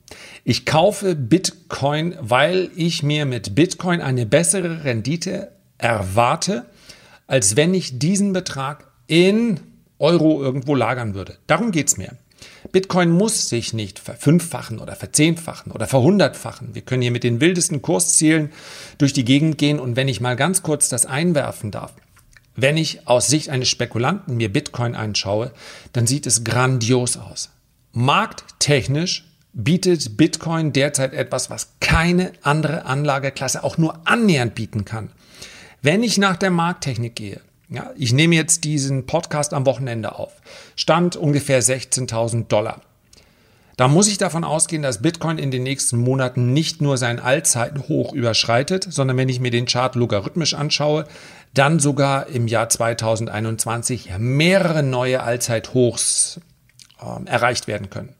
Ich 0.44 0.66
kaufe 0.66 1.14
Bitcoin, 1.14 2.16
weil 2.20 2.70
ich 2.74 3.04
mir 3.04 3.26
mit 3.26 3.54
Bitcoin 3.54 4.00
eine 4.00 4.26
bessere 4.26 4.82
Rendite 4.82 5.52
erwarte, 5.78 6.66
als 7.28 7.54
wenn 7.54 7.74
ich 7.74 8.00
diesen 8.00 8.32
Betrag 8.32 8.88
in 9.06 9.60
Euro 10.00 10.42
irgendwo 10.42 10.74
lagern 10.74 11.14
würde. 11.14 11.38
Darum 11.46 11.70
geht 11.70 11.88
es 11.88 11.96
mir. 11.96 12.16
Bitcoin 12.72 13.10
muss 13.10 13.48
sich 13.48 13.72
nicht 13.72 14.00
verfünffachen 14.00 14.80
oder 14.80 14.96
verzehnfachen 14.96 15.70
oder 15.70 15.86
verhundertfachen. 15.86 16.74
Wir 16.74 16.82
können 16.82 17.02
hier 17.02 17.12
mit 17.12 17.22
den 17.22 17.40
wildesten 17.40 17.80
Kurszielen 17.80 18.50
durch 18.98 19.12
die 19.12 19.24
Gegend 19.24 19.58
gehen 19.58 19.78
und 19.78 19.94
wenn 19.94 20.08
ich 20.08 20.20
mal 20.20 20.34
ganz 20.34 20.64
kurz 20.64 20.88
das 20.88 21.06
einwerfen 21.06 21.70
darf, 21.70 21.94
wenn 22.56 22.76
ich 22.76 23.06
aus 23.06 23.28
Sicht 23.28 23.48
eines 23.48 23.68
Spekulanten 23.68 24.36
mir 24.36 24.52
Bitcoin 24.52 24.96
anschaue, 24.96 25.52
dann 25.92 26.08
sieht 26.08 26.26
es 26.26 26.42
grandios 26.42 27.16
aus. 27.16 27.50
Markttechnisch 27.92 29.31
bietet 29.52 30.16
Bitcoin 30.16 30.72
derzeit 30.72 31.12
etwas, 31.12 31.50
was 31.50 31.74
keine 31.80 32.32
andere 32.42 32.86
Anlageklasse 32.86 33.64
auch 33.64 33.78
nur 33.78 34.06
annähernd 34.06 34.54
bieten 34.54 34.84
kann. 34.84 35.10
Wenn 35.82 36.02
ich 36.02 36.18
nach 36.18 36.36
der 36.36 36.50
Markttechnik 36.50 37.16
gehe, 37.16 37.40
ja, 37.68 37.90
ich 37.96 38.12
nehme 38.12 38.34
jetzt 38.34 38.64
diesen 38.64 39.06
Podcast 39.06 39.54
am 39.54 39.66
Wochenende 39.66 40.14
auf. 40.16 40.32
Stand 40.76 41.16
ungefähr 41.16 41.62
16.000 41.62 42.46
Dollar. 42.48 42.82
Da 43.78 43.88
muss 43.88 44.08
ich 44.08 44.18
davon 44.18 44.44
ausgehen, 44.44 44.82
dass 44.82 45.00
Bitcoin 45.00 45.38
in 45.38 45.50
den 45.50 45.62
nächsten 45.62 45.96
Monaten 45.96 46.52
nicht 46.52 46.82
nur 46.82 46.98
sein 46.98 47.18
Allzeithoch 47.18 48.12
überschreitet, 48.12 48.86
sondern 48.90 49.16
wenn 49.16 49.30
ich 49.30 49.40
mir 49.40 49.50
den 49.50 49.64
Chart 49.64 49.94
logarithmisch 49.94 50.52
anschaue, 50.52 51.06
dann 51.54 51.80
sogar 51.80 52.26
im 52.26 52.46
Jahr 52.46 52.68
2021 52.68 54.10
mehrere 54.18 54.82
neue 54.82 55.22
Allzeithochs 55.22 56.40
äh, 57.00 57.26
erreicht 57.26 57.66
werden 57.66 57.88
können. 57.88 58.14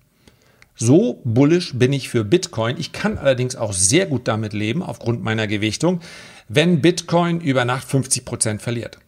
So 0.84 1.20
bullisch 1.22 1.78
bin 1.78 1.92
ich 1.92 2.08
für 2.08 2.24
Bitcoin. 2.24 2.76
Ich 2.76 2.90
kann 2.90 3.16
allerdings 3.16 3.54
auch 3.54 3.72
sehr 3.72 4.06
gut 4.06 4.26
damit 4.26 4.52
leben, 4.52 4.82
aufgrund 4.82 5.22
meiner 5.22 5.46
Gewichtung, 5.46 6.00
wenn 6.48 6.80
Bitcoin 6.80 7.40
über 7.40 7.64
Nacht 7.64 7.86
50 7.86 8.24
Prozent 8.24 8.62
verliert. 8.62 8.98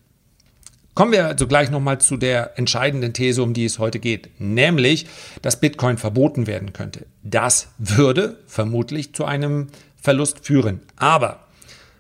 Kommen 0.95 1.11
wir 1.11 1.27
also 1.27 1.49
gleich 1.49 1.73
nochmal 1.73 2.01
zu 2.01 2.17
der 2.17 2.57
entscheidenden 2.61 3.13
These, 3.13 3.43
um 3.43 3.55
die 3.55 3.65
es 3.65 3.81
heute 3.81 3.99
geht, 3.99 4.39
nämlich, 4.39 5.07
dass 5.43 5.59
Bitcoin 5.59 5.99
verboten 5.99 6.47
werden 6.47 6.73
könnte. 6.73 7.07
Das 7.25 7.67
würde 7.79 8.39
vermutlich 8.47 9.13
zu 9.13 9.25
einem 9.25 9.67
Verlust 10.01 10.47
führen. 10.47 10.79
Aber 10.95 11.41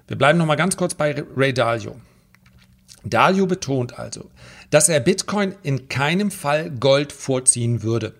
wir 0.06 0.16
bleiben 0.16 0.38
nochmal 0.38 0.56
ganz 0.56 0.76
kurz 0.76 0.94
bei 0.94 1.20
Ray 1.36 1.52
Dalio. 1.52 1.96
Dalio 3.02 3.46
betont 3.46 3.98
also, 3.98 4.30
dass 4.70 4.88
er 4.88 5.00
Bitcoin 5.00 5.56
in 5.64 5.88
keinem 5.88 6.30
Fall 6.30 6.70
Gold 6.70 7.12
vorziehen 7.12 7.82
würde. 7.82 8.14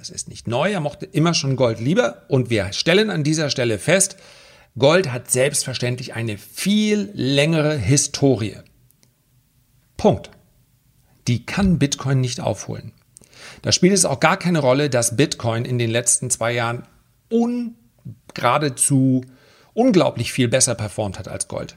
Das 0.00 0.08
ist 0.08 0.30
nicht 0.30 0.48
neu, 0.48 0.72
er 0.72 0.80
mochte 0.80 1.04
immer 1.04 1.34
schon 1.34 1.56
Gold 1.56 1.78
lieber 1.78 2.22
und 2.28 2.48
wir 2.48 2.72
stellen 2.72 3.10
an 3.10 3.22
dieser 3.22 3.50
Stelle 3.50 3.78
fest, 3.78 4.16
Gold 4.78 5.12
hat 5.12 5.30
selbstverständlich 5.30 6.14
eine 6.14 6.38
viel 6.38 7.10
längere 7.12 7.76
Historie. 7.76 8.56
Punkt. 9.98 10.30
Die 11.26 11.44
kann 11.44 11.78
Bitcoin 11.78 12.22
nicht 12.22 12.40
aufholen. 12.40 12.92
Da 13.60 13.72
spielt 13.72 13.92
es 13.92 14.06
auch 14.06 14.20
gar 14.20 14.38
keine 14.38 14.60
Rolle, 14.60 14.88
dass 14.88 15.18
Bitcoin 15.18 15.66
in 15.66 15.78
den 15.78 15.90
letzten 15.90 16.30
zwei 16.30 16.52
Jahren 16.52 16.86
un 17.30 17.74
geradezu 18.32 19.20
unglaublich 19.74 20.32
viel 20.32 20.48
besser 20.48 20.76
performt 20.76 21.18
hat 21.18 21.28
als 21.28 21.46
Gold. 21.46 21.76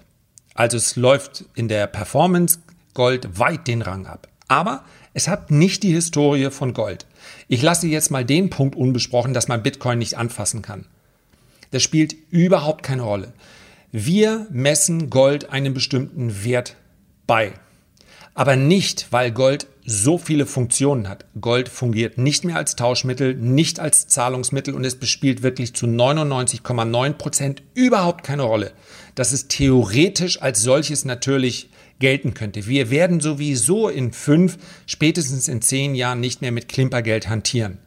Also 0.53 0.77
es 0.77 0.95
läuft 0.95 1.43
in 1.55 1.67
der 1.67 1.87
Performance 1.87 2.59
Gold 2.93 3.37
weit 3.37 3.67
den 3.67 3.81
Rang 3.81 4.05
ab. 4.05 4.29
Aber 4.47 4.85
es 5.13 5.27
hat 5.27 5.51
nicht 5.51 5.83
die 5.83 5.91
Historie 5.91 6.51
von 6.51 6.73
Gold. 6.73 7.05
Ich 7.47 7.61
lasse 7.61 7.87
jetzt 7.87 8.11
mal 8.11 8.25
den 8.25 8.49
Punkt 8.49 8.75
unbesprochen, 8.75 9.33
dass 9.33 9.47
man 9.47 9.63
Bitcoin 9.63 9.99
nicht 9.99 10.17
anfassen 10.17 10.61
kann. 10.61 10.85
Das 11.71 11.83
spielt 11.83 12.15
überhaupt 12.29 12.83
keine 12.83 13.03
Rolle. 13.03 13.33
Wir 13.91 14.47
messen 14.49 15.09
Gold 15.09 15.49
einen 15.49 15.73
bestimmten 15.73 16.43
Wert 16.43 16.75
bei. 17.27 17.53
Aber 18.35 18.55
nicht, 18.55 19.07
weil 19.11 19.31
Gold 19.31 19.67
so 19.85 20.17
viele 20.17 20.45
Funktionen 20.45 21.07
hat. 21.09 21.25
Gold 21.39 21.69
fungiert 21.69 22.17
nicht 22.17 22.45
mehr 22.45 22.55
als 22.55 22.75
Tauschmittel, 22.75 23.35
nicht 23.35 23.79
als 23.79 24.07
Zahlungsmittel 24.07 24.73
und 24.73 24.85
es 24.85 24.95
bespielt 24.95 25.43
wirklich 25.43 25.75
zu 25.75 25.85
99,9 25.85 27.13
Prozent 27.13 27.63
überhaupt 27.73 28.23
keine 28.23 28.43
Rolle, 28.43 28.71
dass 29.15 29.31
es 29.31 29.47
theoretisch 29.47 30.41
als 30.41 30.61
solches 30.61 31.05
natürlich 31.05 31.69
gelten 31.99 32.33
könnte. 32.33 32.67
Wir 32.67 32.89
werden 32.89 33.19
sowieso 33.19 33.89
in 33.89 34.11
fünf, 34.11 34.57
spätestens 34.85 35.47
in 35.47 35.61
zehn 35.61 35.95
Jahren 35.95 36.19
nicht 36.19 36.41
mehr 36.41 36.51
mit 36.51 36.67
Klimpergeld 36.67 37.29
hantieren. 37.29 37.77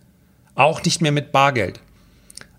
Auch 0.54 0.82
nicht 0.82 1.02
mehr 1.02 1.12
mit 1.12 1.32
Bargeld. 1.32 1.80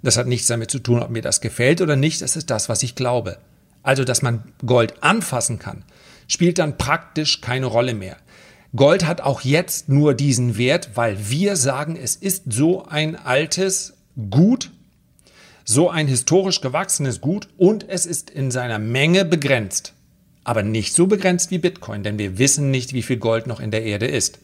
Das 0.04 0.18
hat 0.18 0.28
nichts 0.28 0.48
damit 0.48 0.72
zu 0.72 0.80
tun, 0.80 1.02
ob 1.02 1.10
mir 1.10 1.22
das 1.22 1.42
gefällt 1.42 1.82
oder 1.82 1.96
nicht. 1.96 2.22
Das 2.22 2.36
ist 2.36 2.50
das, 2.50 2.70
was 2.70 2.84
ich 2.84 2.96
glaube. 2.96 3.40
Also, 3.84 4.04
dass 4.04 4.22
man 4.22 4.44
Gold 4.66 5.02
anfassen 5.02 5.60
kann, 5.60 5.84
spielt 6.28 6.60
dann 6.60 6.78
praktisch 6.78 7.42
keine 7.42 7.66
Rolle 7.66 7.94
mehr. 7.94 8.18
Gold 8.76 9.06
hat 9.06 9.22
auch 9.22 9.42
jetzt 9.42 9.90
nur 9.90 10.14
diesen 10.14 10.58
Wert, 10.58 10.92
weil 10.96 11.30
wir 11.30 11.56
sagen, 11.56 11.96
es 11.96 12.16
ist 12.16 12.44
so 12.52 12.86
ein 12.86 13.16
altes 13.16 13.94
Gut, 14.30 14.72
so 15.64 15.90
ein 15.90 16.08
historisch 16.08 16.62
gewachsenes 16.62 17.22
Gut 17.22 17.48
und 17.58 17.88
es 17.88 18.06
ist 18.06 18.30
in 18.30 18.52
seiner 18.52 18.80
Menge 18.80 19.26
begrenzt. 19.26 19.94
Aber 20.48 20.64
nicht 20.64 20.94
so 20.94 21.08
begrenzt 21.08 21.52
wie 21.52 21.58
Bitcoin, 21.58 22.04
denn 22.04 22.18
wir 22.18 22.38
wissen 22.38 22.72
nicht, 22.72 22.94
wie 22.94 23.02
viel 23.02 23.18
Gold 23.18 23.48
noch 23.48 23.60
in 23.60 23.70
der 23.70 23.84
Erde 23.84 24.08
ist. 24.08 24.40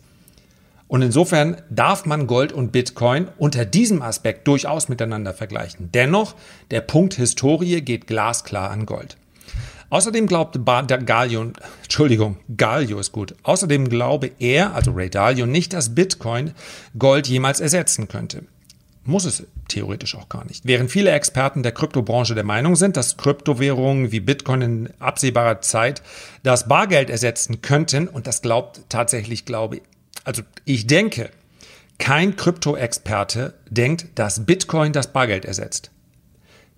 Und 0.90 1.02
insofern 1.02 1.62
darf 1.70 2.06
man 2.06 2.28
Gold 2.28 2.52
und 2.52 2.74
Bitcoin 2.74 3.30
unter 3.38 3.64
diesem 3.64 4.02
Aspekt 4.02 4.46
durchaus 4.46 4.90
miteinander 4.90 5.34
vergleichen. 5.34 5.92
Dennoch, 5.94 6.36
der 6.72 6.82
Punkt 6.82 7.14
Historie 7.14 7.80
geht 7.80 8.06
glasklar 8.06 8.70
an 8.70 8.86
Gold. 8.86 9.16
Außerdem 9.92 10.28
glaubte 10.28 10.60
Galio, 10.60 11.54
Entschuldigung, 11.84 12.36
Galio 12.58 13.00
ist 13.00 13.14
gut. 13.14 13.36
Außerdem 13.44 13.88
glaube 13.88 14.30
er, 14.40 14.76
also 14.76 14.92
Ray 14.92 15.10
Dalio, 15.10 15.46
nicht, 15.46 15.72
dass 15.72 15.96
Bitcoin 15.96 16.52
Gold 17.00 17.30
jemals 17.30 17.62
ersetzen 17.62 18.10
könnte. 18.10 18.44
Muss 19.06 19.26
es 19.26 19.44
theoretisch 19.68 20.16
auch 20.16 20.30
gar 20.30 20.46
nicht. 20.46 20.66
Während 20.66 20.90
viele 20.90 21.12
Experten 21.12 21.62
der 21.62 21.74
Kryptobranche 21.74 22.36
der 22.36 22.46
Meinung 22.46 22.76
sind, 22.78 22.96
dass 22.96 23.18
Kryptowährungen 23.18 24.12
wie 24.14 24.22
Bitcoin 24.22 24.62
in 24.62 24.90
absehbarer 25.00 25.60
Zeit 25.60 26.02
das 26.44 26.68
Bargeld 26.68 27.10
ersetzen 27.10 27.62
könnten, 27.62 28.08
und 28.08 28.28
das 28.28 28.42
glaubt 28.42 28.82
tatsächlich, 28.88 29.46
glaube 29.46 29.78
ich, 29.78 29.82
also 30.24 30.42
ich 30.64 30.88
denke, 30.88 31.32
kein 31.98 32.36
Krypto-Experte 32.38 33.54
denkt, 33.70 34.08
dass 34.16 34.46
Bitcoin 34.46 34.94
das 34.94 35.12
Bargeld 35.12 35.44
ersetzt. 35.44 35.92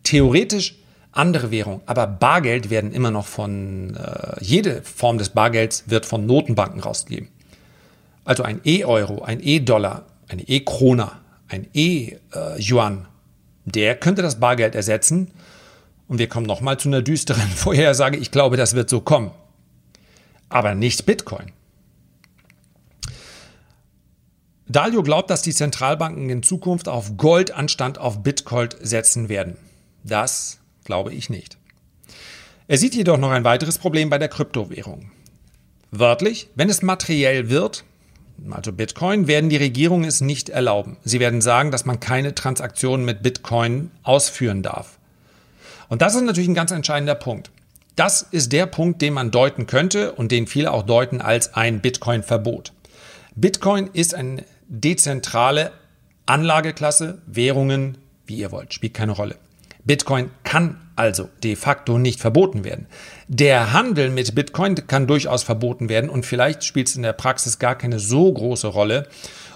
Theoretisch 0.03 0.75
andere 1.12 1.50
Währung. 1.51 1.82
Aber 1.86 2.08
Bargeld 2.08 2.70
werden 2.70 2.91
immer 2.91 3.12
noch 3.12 3.25
von, 3.25 3.96
äh, 3.96 4.44
jede 4.44 4.82
Form 4.82 5.17
des 5.17 5.29
Bargelds 5.29 5.86
wird 5.88 6.05
von 6.05 6.25
Notenbanken 6.25 6.82
rausgegeben. 6.82 7.29
Also 8.25 8.44
ein 8.44 8.60
E-Euro, 8.65 9.24
ein 9.24 9.39
E-Dollar, 9.41 10.05
eine 10.27 10.41
E-Krona, 10.41 11.22
ein 11.48 11.68
E-Yuan, 11.74 13.08
der 13.66 13.96
könnte 13.96 14.22
das 14.22 14.40
Bargeld 14.40 14.75
ersetzen. 14.75 15.32
Und 16.08 16.20
wir 16.20 16.30
kommen 16.30 16.46
nochmal 16.46 16.78
zu 16.78 16.90
einer 16.90 17.02
düsteren 17.02 17.50
Vorhersage. 17.56 18.18
Ich 18.18 18.32
glaube, 18.32 18.58
das 18.58 18.75
wird 18.75 18.90
so 18.90 19.02
kommen. 19.02 19.32
Aber 20.50 20.75
nicht 20.75 21.06
Bitcoin. 21.06 21.52
Dalio 24.68 25.04
glaubt, 25.04 25.30
dass 25.30 25.42
die 25.42 25.54
Zentralbanken 25.54 26.30
in 26.30 26.44
Zukunft 26.44 26.88
auf 26.88 27.18
Gold 27.18 27.52
anstatt 27.52 27.98
auf 27.98 28.24
Bitcoin 28.24 28.70
setzen 28.82 29.30
werden. 29.30 29.58
Das 30.04 30.60
Glaube 30.86 31.14
ich 31.14 31.30
nicht. 31.30 31.58
Er 32.68 32.78
sieht 32.78 32.96
jedoch 32.96 33.18
noch 33.18 33.32
ein 33.32 33.44
weiteres 33.44 33.78
Problem 33.80 34.10
bei 34.10 34.20
der 34.20 34.30
Kryptowährung. 34.30 35.12
Wörtlich, 35.92 36.48
wenn 36.56 36.70
es 36.70 36.82
materiell 36.82 37.50
wird, 37.50 37.84
also 38.51 38.72
Bitcoin, 38.72 39.27
werden 39.27 39.50
die 39.50 39.58
Regierungen 39.58 40.06
es 40.06 40.22
nicht 40.22 40.50
erlauben. 40.50 40.98
Sie 41.04 41.20
werden 41.20 41.42
sagen, 41.42 41.72
dass 41.72 41.86
man 41.86 42.00
keine 42.00 42.36
Transaktionen 42.36 43.06
mit 43.06 43.24
Bitcoin 43.24 43.92
ausführen 44.04 44.63
darf. 44.63 44.98
Und 45.88 46.01
das 46.01 46.15
ist 46.15 46.24
natürlich 46.24 46.50
ein 46.50 46.56
ganz 46.56 46.72
entscheidender 46.72 47.15
Punkt. 47.15 47.51
Das 47.96 48.22
ist 48.22 48.51
der 48.51 48.65
Punkt, 48.65 49.01
den 49.01 49.13
man 49.13 49.32
deuten 49.32 49.68
könnte 49.68 50.12
und 50.12 50.32
den 50.32 50.48
viele 50.48 50.72
auch 50.72 50.84
deuten 50.84 51.22
als 51.22 51.54
ein 51.54 51.80
Bitcoin-Verbot. 51.80 52.74
Bitcoin 53.36 53.89
ist 53.94 54.13
eine 54.13 54.44
dezentrale 54.68 55.72
Anlageklasse, 56.25 57.20
Währungen, 57.27 57.98
wie 58.25 58.38
ihr 58.38 58.51
wollt, 58.51 58.74
spielt 58.74 58.94
keine 58.94 59.12
Rolle. 59.12 59.36
Bitcoin 59.86 60.32
kann 60.44 60.82
also 60.96 61.30
de 61.44 61.56
facto 61.56 61.98
nicht 61.98 62.20
verboten 62.20 62.63
werden. 62.63 62.88
Der 63.27 63.74
Handel 63.74 64.10
mit 64.10 64.34
Bitcoin 64.34 64.75
kann 64.88 65.08
durchaus 65.08 65.44
verboten 65.44 65.89
werden 65.89 66.10
und 66.10 66.25
vielleicht 66.25 66.63
spielt 66.63 66.88
es 66.88 66.96
in 66.96 67.04
der 67.04 67.13
Praxis 67.13 67.60
gar 67.60 67.75
keine 67.75 68.00
so 68.00 68.32
große 68.32 68.68
Rolle, 68.68 69.08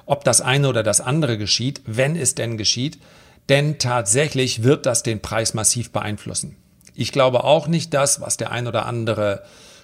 ob 0.05 0.23
das 0.23 0.41
eine 0.41 0.67
oder 0.67 0.83
das 0.83 1.01
andere 1.01 1.37
geschieht, 1.37 1.81
wenn 1.85 2.15
es 2.15 2.35
denn 2.35 2.57
geschieht, 2.57 2.99
denn 3.47 3.77
tatsächlich 3.79 4.63
wird 4.63 4.85
das 4.85 5.03
den 5.03 5.21
Preis 5.21 5.53
massiv 5.53 5.91
beeinflussen. 5.91 6.55
Ich 6.93 7.11
glaube 7.11 7.43
auch 7.43 7.67
nicht 7.67 7.93
das, 7.93 8.21
was 8.21 8.37
der 8.37 8.51
ein 8.51 8.67
oder 8.67 8.85
andere 8.85 9.43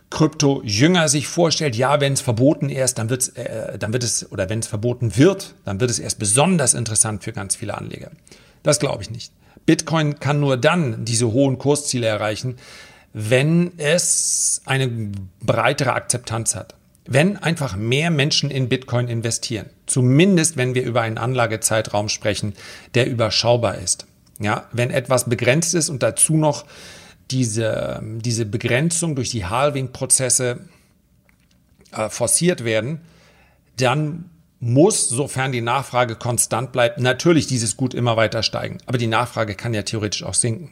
Krypto-Jünger 0.10 1.10
sich 1.10 1.28
vorstellt, 1.28 1.75
ja, 1.75 2.00
wenn 2.00 2.14
es 2.14 2.22
verboten 2.22 2.70
ist, 2.70 3.00
dann, 3.00 3.10
wird's, 3.10 3.30
äh, 3.30 3.78
dann 3.80 3.92
wird 3.92 4.04
es, 4.04 4.32
oder 4.32 4.50
wenn 4.50 4.60
es 4.60 4.68
verboten 4.68 5.18
wird, 5.18 5.56
dann 5.64 5.80
wird 5.80 5.90
es 5.90 6.00
erst 6.00 6.20
besonders 6.20 6.74
interessant 6.74 7.24
für 7.24 7.34
ganz 7.34 7.56
viele 7.56 7.75
Anleger. 7.75 8.12
Das 8.62 8.80
glaube 8.80 9.02
ich 9.02 9.10
nicht. 9.10 9.32
Bitcoin 9.65 10.19
kann 10.19 10.39
nur 10.39 10.57
dann 10.57 11.05
diese 11.05 11.31
hohen 11.31 11.57
Kursziele 11.57 12.07
erreichen, 12.07 12.57
wenn 13.13 13.72
es 13.77 14.62
eine 14.65 15.12
breitere 15.41 15.93
Akzeptanz 15.93 16.55
hat. 16.55 16.75
Wenn 17.07 17.38
einfach 17.38 17.75
mehr 17.75 18.10
Menschen 18.10 18.50
in 18.50 18.67
Bitcoin 18.67 19.07
investieren. 19.07 19.67
Zumindest 19.86 20.57
wenn 20.57 20.74
wir 20.74 20.84
über 20.84 21.01
einen 21.01 21.17
Anlagezeitraum 21.17 22.10
sprechen, 22.10 22.53
der 22.95 23.07
überschaubar 23.07 23.77
ist. 23.77 24.07
Ja, 24.39 24.67
wenn 24.72 24.91
etwas 24.91 25.29
begrenzt 25.29 25.75
ist 25.75 25.89
und 25.89 26.03
dazu 26.03 26.36
noch 26.36 26.65
diese, 27.31 28.01
diese 28.03 28.45
Begrenzung 28.45 29.15
durch 29.15 29.29
die 29.29 29.45
Halving-Prozesse 29.45 30.60
äh, 31.91 32.10
forciert 32.10 32.65
werden, 32.65 33.01
dann 33.77 34.29
muss, 34.65 35.07
sofern 35.07 35.51
die 35.51 35.62
Nachfrage 35.62 36.15
konstant 36.15 36.72
bleibt, 36.72 37.00
natürlich 37.00 37.45
dieses 37.45 37.77
Gut 37.77 37.93
immer 37.93 38.17
weiter 38.17 38.41
steigen. 38.41 38.79
Aber 38.88 38.98
die 38.98 39.07
Nachfrage 39.07 39.53
kann 39.55 39.74
ja 39.74 39.84
theoretisch 39.84 40.24
auch 40.24 40.34
sinken. 40.34 40.72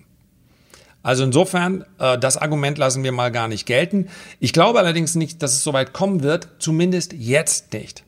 Also 1.03 1.23
insofern, 1.23 1.85
äh, 1.99 2.17
das 2.17 2.37
Argument 2.37 2.77
lassen 2.77 3.03
wir 3.03 3.11
mal 3.11 3.31
gar 3.31 3.47
nicht 3.47 3.65
gelten. 3.65 4.07
Ich 4.39 4.53
glaube 4.53 4.79
allerdings 4.79 5.15
nicht, 5.15 5.43
dass 5.43 5.53
es 5.53 5.63
so 5.63 5.73
weit 5.73 5.93
kommen 5.93 6.23
wird, 6.23 6.47
zumindest 6.59 7.13
jetzt 7.13 7.73
nicht. 7.73 8.03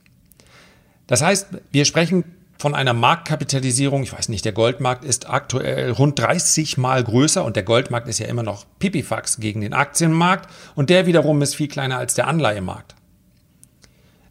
Das 1.06 1.22
heißt, 1.22 1.48
wir 1.72 1.86
sprechen 1.86 2.24
von 2.58 2.74
einer 2.74 2.94
Marktkapitalisierung, 2.94 4.02
ich 4.02 4.14
weiß 4.14 4.30
nicht, 4.30 4.46
der 4.46 4.54
Goldmarkt 4.54 5.04
ist 5.04 5.30
aktuell 5.30 5.92
rund 5.92 6.18
30 6.18 6.78
mal 6.78 7.04
größer 7.04 7.44
und 7.44 7.58
der 7.58 7.64
Goldmarkt 7.64 8.08
ist 8.08 8.20
ja 8.20 8.28
immer 8.28 8.44
noch 8.44 8.66
pipifax 8.80 9.40
gegen 9.40 9.62
den 9.62 9.74
Aktienmarkt 9.74 10.50
und 10.74 10.90
der 10.90 11.06
wiederum 11.06 11.42
ist 11.42 11.56
viel 11.56 11.68
kleiner 11.68 11.98
als 11.98 12.16
der 12.16 12.28
Anleihemarkt. 12.28 12.96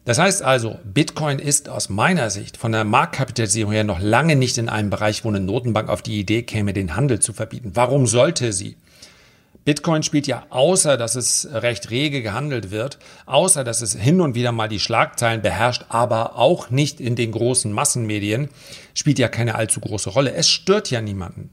Das 0.05 0.19
heißt 0.19 0.43
also, 0.43 0.77
Bitcoin 0.83 1.39
ist 1.39 1.67
aus 1.67 1.89
meiner 1.89 2.29
Sicht 2.29 2.57
von 2.57 2.71
der 2.71 2.83
Marktkapitalisierung 2.83 3.73
her 3.73 3.83
noch 3.83 3.99
lange 3.99 4.35
nicht 4.35 4.59
in 4.59 4.69
einem 4.69 4.91
Bereich, 4.91 5.25
wo 5.25 5.29
eine 5.29 5.39
Notenbank 5.39 5.89
auf 5.89 6.03
die 6.03 6.19
Idee 6.19 6.43
käme, 6.43 6.73
den 6.73 6.95
Handel 6.95 7.19
zu 7.19 7.33
verbieten. 7.33 7.71
Warum 7.73 8.05
sollte 8.05 8.53
sie? 8.53 8.77
Bitcoin 9.65 10.03
spielt 10.03 10.27
ja 10.27 10.45
außer, 10.51 10.95
dass 10.95 11.15
es 11.15 11.49
recht 11.51 11.89
rege 11.89 12.21
gehandelt 12.21 12.69
wird, 12.69 12.99
außer, 13.25 13.63
dass 13.63 13.81
es 13.81 13.95
hin 13.95 14.21
und 14.21 14.35
wieder 14.35 14.51
mal 14.51 14.69
die 14.69 14.79
Schlagzeilen 14.79 15.41
beherrscht, 15.41 15.85
aber 15.89 16.37
auch 16.37 16.69
nicht 16.69 17.01
in 17.01 17.15
den 17.15 17.31
großen 17.31 17.71
Massenmedien, 17.71 18.49
spielt 18.93 19.17
ja 19.17 19.27
keine 19.27 19.55
allzu 19.55 19.79
große 19.79 20.11
Rolle. 20.11 20.33
Es 20.33 20.47
stört 20.47 20.91
ja 20.91 21.01
niemanden. 21.01 21.49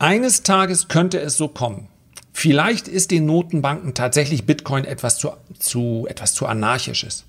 Eines 0.00 0.42
Tages 0.42 0.88
könnte 0.88 1.20
es 1.20 1.36
so 1.36 1.46
kommen. 1.46 1.86
Vielleicht 2.32 2.88
ist 2.88 3.12
den 3.12 3.24
Notenbanken 3.24 3.94
tatsächlich 3.94 4.44
Bitcoin 4.44 4.84
etwas 4.84 5.16
zu, 5.18 5.30
zu, 5.60 6.06
etwas 6.10 6.34
zu 6.34 6.46
anarchisches. 6.46 7.24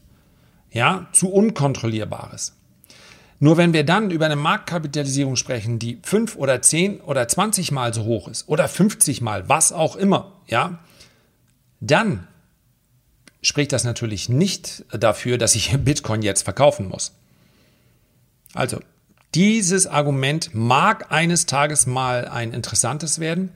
Ja, 0.71 1.07
zu 1.13 1.31
unkontrollierbares. 1.31 2.53
Nur 3.39 3.57
wenn 3.57 3.73
wir 3.73 3.83
dann 3.83 4.09
über 4.09 4.25
eine 4.25 4.35
Marktkapitalisierung 4.35 5.35
sprechen, 5.35 5.77
die 5.77 5.99
fünf 6.01 6.35
oder 6.35 6.61
zehn 6.61 7.01
oder 7.01 7.27
zwanzig 7.27 7.71
Mal 7.71 7.93
so 7.93 8.03
hoch 8.03 8.27
ist 8.27 8.49
oder 8.49 8.67
50 8.67 9.21
Mal, 9.21 9.47
was 9.47 9.71
auch 9.71 9.95
immer, 9.95 10.33
ja, 10.47 10.79
dann 11.79 12.27
spricht 13.41 13.71
das 13.71 13.83
natürlich 13.83 14.27
nicht 14.27 14.85
dafür, 14.91 15.37
dass 15.37 15.55
ich 15.55 15.77
Bitcoin 15.83 16.21
jetzt 16.23 16.43
verkaufen 16.43 16.87
muss. 16.87 17.13
Also, 18.53 18.79
dieses 19.35 19.85
Argument 19.85 20.49
mag 20.53 21.11
eines 21.11 21.45
Tages 21.45 21.85
mal 21.85 22.27
ein 22.27 22.53
interessantes 22.53 23.19
werden, 23.19 23.51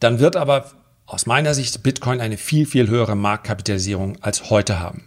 dann 0.00 0.18
wird 0.18 0.34
aber 0.34 0.72
aus 1.06 1.26
meiner 1.26 1.54
Sicht 1.54 1.82
Bitcoin 1.84 2.20
eine 2.20 2.36
viel, 2.36 2.66
viel 2.66 2.88
höhere 2.88 3.14
Marktkapitalisierung 3.14 4.20
als 4.22 4.50
heute 4.50 4.80
haben. 4.80 5.06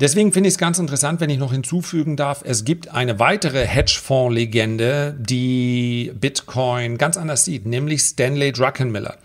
Deswegen 0.00 0.32
finde 0.32 0.48
ich 0.48 0.54
es 0.54 0.58
ganz 0.58 0.78
interessant, 0.78 1.20
wenn 1.20 1.30
ich 1.30 1.38
noch 1.38 1.52
hinzufügen 1.52 2.16
darf, 2.16 2.42
es 2.44 2.64
gibt 2.64 2.88
eine 2.88 3.18
weitere 3.18 3.66
Hedgefonds-Legende, 3.66 5.14
die 5.18 6.12
Bitcoin 6.14 6.98
ganz 6.98 7.16
anders 7.16 7.44
sieht, 7.44 7.66
nämlich 7.66 8.02
Stanley 8.02 8.52
Druckenmiller. 8.52 9.16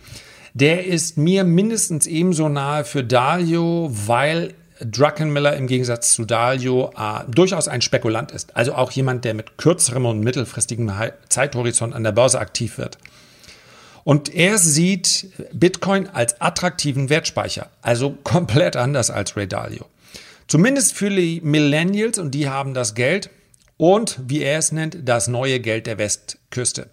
Der 0.53 0.85
ist 0.85 1.17
mir 1.17 1.43
mindestens 1.43 2.05
ebenso 2.05 2.49
nahe 2.49 2.83
für 2.83 3.03
Dalio, 3.03 3.89
weil 3.91 4.53
Druckenmiller 4.79 5.55
im 5.55 5.67
Gegensatz 5.67 6.13
zu 6.13 6.25
Dalio 6.25 6.91
äh, 6.97 7.23
durchaus 7.29 7.67
ein 7.67 7.81
Spekulant 7.81 8.31
ist. 8.31 8.55
Also 8.55 8.73
auch 8.73 8.91
jemand, 8.91 9.25
der 9.25 9.33
mit 9.33 9.57
kürzerem 9.57 10.05
und 10.05 10.19
mittelfristigem 10.19 10.91
Zeithorizont 11.29 11.95
an 11.95 12.03
der 12.03 12.11
Börse 12.11 12.39
aktiv 12.39 12.77
wird. 12.77 12.97
Und 14.03 14.33
er 14.33 14.57
sieht 14.57 15.27
Bitcoin 15.51 16.07
als 16.07 16.39
attraktiven 16.39 17.09
Wertspeicher, 17.09 17.69
also 17.81 18.17
komplett 18.23 18.77
anders 18.77 19.11
als 19.11 19.35
Ray 19.35 19.47
Dalio. 19.47 19.85
Zumindest 20.47 20.93
für 20.93 21.09
die 21.09 21.41
Millennials 21.41 22.17
und 22.17 22.31
die 22.31 22.47
haben 22.47 22.73
das 22.73 22.95
Geld 22.95 23.29
und, 23.75 24.19
wie 24.27 24.41
er 24.41 24.57
es 24.59 24.71
nennt, 24.71 24.97
das 25.03 25.27
neue 25.27 25.59
Geld 25.59 25.87
der 25.87 25.97
Westküste. 25.97 26.89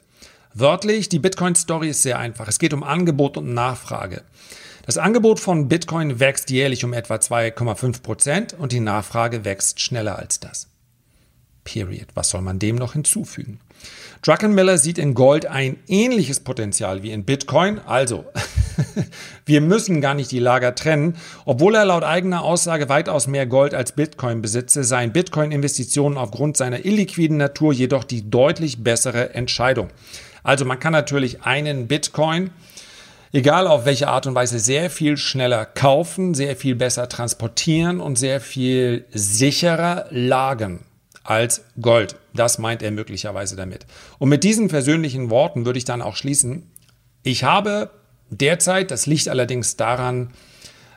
Wörtlich, 0.55 1.09
die 1.09 1.21
Bitcoin-Story 1.21 1.91
ist 1.91 2.03
sehr 2.03 2.19
einfach. 2.19 2.49
Es 2.49 2.59
geht 2.59 2.75
um 2.75 2.83
Angebot 2.83 3.37
und 3.37 3.55
Nachfrage. 3.55 4.23
Das 4.87 4.99
Angebot 4.99 5.41
von 5.41 5.69
Bitcoin 5.69 6.21
wächst 6.21 6.51
jährlich 6.51 6.85
um 6.85 6.93
etwa 6.93 7.15
2,5 7.15 8.03
Prozent 8.03 8.53
und 8.55 8.73
die 8.73 8.81
Nachfrage 8.81 9.45
wächst 9.45 9.81
schneller 9.81 10.19
als 10.19 10.41
das. 10.41 10.69
Period. 11.65 12.09
Was 12.15 12.31
soll 12.31 12.43
man 12.43 12.59
dem 12.59 12.77
noch 12.77 12.93
hinzufügen? 12.93 13.61
Druckenmiller 14.23 14.79
sieht 14.79 14.97
in 14.97 15.15
Gold 15.15 15.45
ein 15.47 15.77
ähnliches 15.87 16.41
Potenzial 16.41 17.03
wie 17.03 17.11
in 17.11 17.25
Bitcoin. 17.25 17.79
Also, 17.81 18.25
wir 19.47 19.61
müssen 19.61 20.01
gar 20.01 20.15
nicht 20.15 20.31
die 20.31 20.39
Lager 20.39 20.75
trennen. 20.75 21.17
Obwohl 21.45 21.75
er 21.75 21.85
laut 21.85 22.05
eigener 22.05 22.43
Aussage 22.43 22.89
weitaus 22.89 23.27
mehr 23.27 23.47
Gold 23.47 23.75
als 23.75 23.93
Bitcoin 23.93 24.41
besitze, 24.41 24.85
seien 24.85 25.13
Bitcoin-Investitionen 25.13 26.17
aufgrund 26.17 26.57
seiner 26.57 26.87
illiquiden 26.87 27.37
Natur 27.37 27.73
jedoch 27.73 28.05
die 28.05 28.31
deutlich 28.31 28.83
bessere 28.83 29.35
Entscheidung. 29.35 29.91
Also 30.43 30.65
man 30.65 30.79
kann 30.79 30.93
natürlich 30.93 31.43
einen 31.43 31.87
Bitcoin 31.87 32.51
egal 33.33 33.67
auf 33.67 33.85
welche 33.85 34.09
Art 34.09 34.29
und 34.29 34.37
Weise, 34.37 34.61
sehr 34.61 34.89
viel 34.91 35.17
schneller 35.17 35.67
kaufen, 35.67 36.35
sehr 36.35 36.55
viel 36.55 36.77
besser 36.77 37.09
transportieren 37.09 38.01
und 38.01 38.17
sehr 38.17 38.41
viel 38.41 39.07
sicherer 39.11 40.07
lagern 40.11 40.85
als 41.25 41.65
Gold. 41.81 42.17
Das 42.35 42.59
meint 42.59 42.83
er 42.83 42.91
möglicherweise 42.91 43.57
damit. 43.57 43.87
Und 44.19 44.29
mit 44.29 44.45
diesen 44.45 44.69
persönlichen 44.69 45.31
Worten 45.31 45.67
würde 45.67 45.79
ich 45.79 45.85
dann 45.85 46.03
auch 46.03 46.17
schließen. 46.17 46.71
Ich 47.23 47.43
habe 47.43 47.91
derzeit, 48.31 48.91
das 48.91 49.07
liegt 49.07 49.29
allerdings 49.29 49.77
daran, 49.77 50.31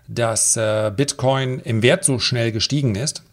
dass 0.07 0.55
äh, 0.57 0.91
Bitcoin 0.95 1.59
im 1.59 1.81
Wert 1.81 2.03
so 2.03 2.19
schnell 2.19 2.51
gestiegen 2.51 2.95
ist. 2.95 3.23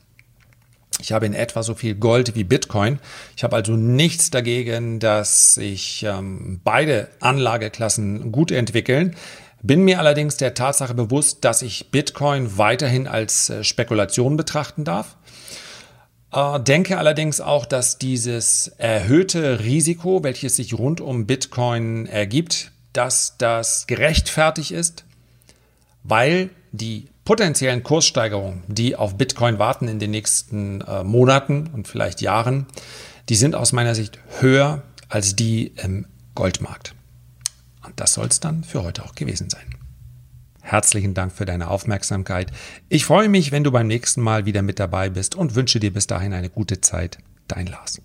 Ich 1.01 1.13
habe 1.13 1.27
in 1.27 1.35
etwa 1.35 1.63
so 1.63 1.75
viel 1.75 1.97
Gold 1.97 2.35
wie 2.37 2.45
Bitcoin. 2.45 3.01
Ich 3.37 3.43
habe 3.45 3.57
also 3.57 3.77
nichts 3.77 4.31
dagegen, 4.31 5.01
dass 5.01 5.55
sich 5.55 6.05
ähm, 6.05 6.61
beide 6.63 7.09
Anlageklassen 7.21 8.31
gut 8.31 8.53
entwickeln. 8.53 9.17
Bin 9.63 9.83
mir 9.85 9.99
allerdings 9.99 10.37
der 10.37 10.55
Tatsache 10.55 10.95
bewusst, 10.95 11.45
dass 11.45 11.63
ich 11.63 11.91
Bitcoin 11.91 12.59
weiterhin 12.59 13.09
als 13.09 13.51
äh, 13.51 13.65
Spekulation 13.65 14.37
betrachten 14.37 14.85
darf. 14.85 15.17
Äh, 16.35 16.61
denke 16.61 16.99
allerdings 16.99 17.41
auch, 17.41 17.65
dass 17.65 17.99
dieses 17.99 18.69
erhöhte 18.79 19.61
Risiko, 19.61 20.25
welches 20.25 20.57
sich 20.57 20.77
rund 20.77 21.01
um 21.01 21.27
Bitcoin 21.27 22.07
ergibt, 22.07 22.73
dass 22.93 23.37
das 23.39 23.87
gerechtfertigt 23.87 24.73
ist, 24.73 25.05
weil 26.03 26.51
die 26.73 27.07
potenziellen 27.25 27.83
Kurssteigerungen, 27.83 28.65
die 28.67 28.97
auf 28.97 29.17
Bitcoin 29.17 29.59
warten 29.59 29.89
in 29.89 29.99
den 29.99 30.11
nächsten 30.11 30.81
äh, 30.83 31.05
Monaten 31.05 31.69
und 31.73 31.89
vielleicht 31.89 32.21
Jahren, 32.21 32.67
die 33.29 33.37
sind 33.37 33.55
aus 33.55 33.73
meiner 33.73 33.95
Sicht 33.95 34.19
höher 34.41 34.83
als 35.09 35.37
die 35.37 35.73
im 35.83 36.07
Goldmarkt. 36.35 36.95
Und 37.87 37.99
das 38.01 38.15
soll 38.15 38.27
es 38.27 38.41
dann 38.41 38.65
für 38.65 38.83
heute 38.83 39.05
auch 39.05 39.15
gewesen 39.15 39.49
sein. 39.49 39.77
Herzlichen 40.65 41.13
Dank 41.13 41.31
für 41.33 41.45
deine 41.45 41.69
Aufmerksamkeit. 41.69 42.51
Ich 42.89 43.05
freue 43.05 43.29
mich, 43.29 43.53
wenn 43.53 43.65
du 43.65 43.71
beim 43.71 43.87
nächsten 43.87 44.23
Mal 44.23 44.47
wieder 44.47 44.63
mit 44.63 44.81
dabei 44.81 45.11
bist 45.11 45.35
und 45.35 45.55
wünsche 45.55 45.79
dir 45.79 45.93
bis 45.93 46.07
dahin 46.07 46.33
eine 46.33 46.49
gute 46.49 46.81
Zeit. 46.81 47.19
Dein 47.49 47.67
Lars. 47.67 48.01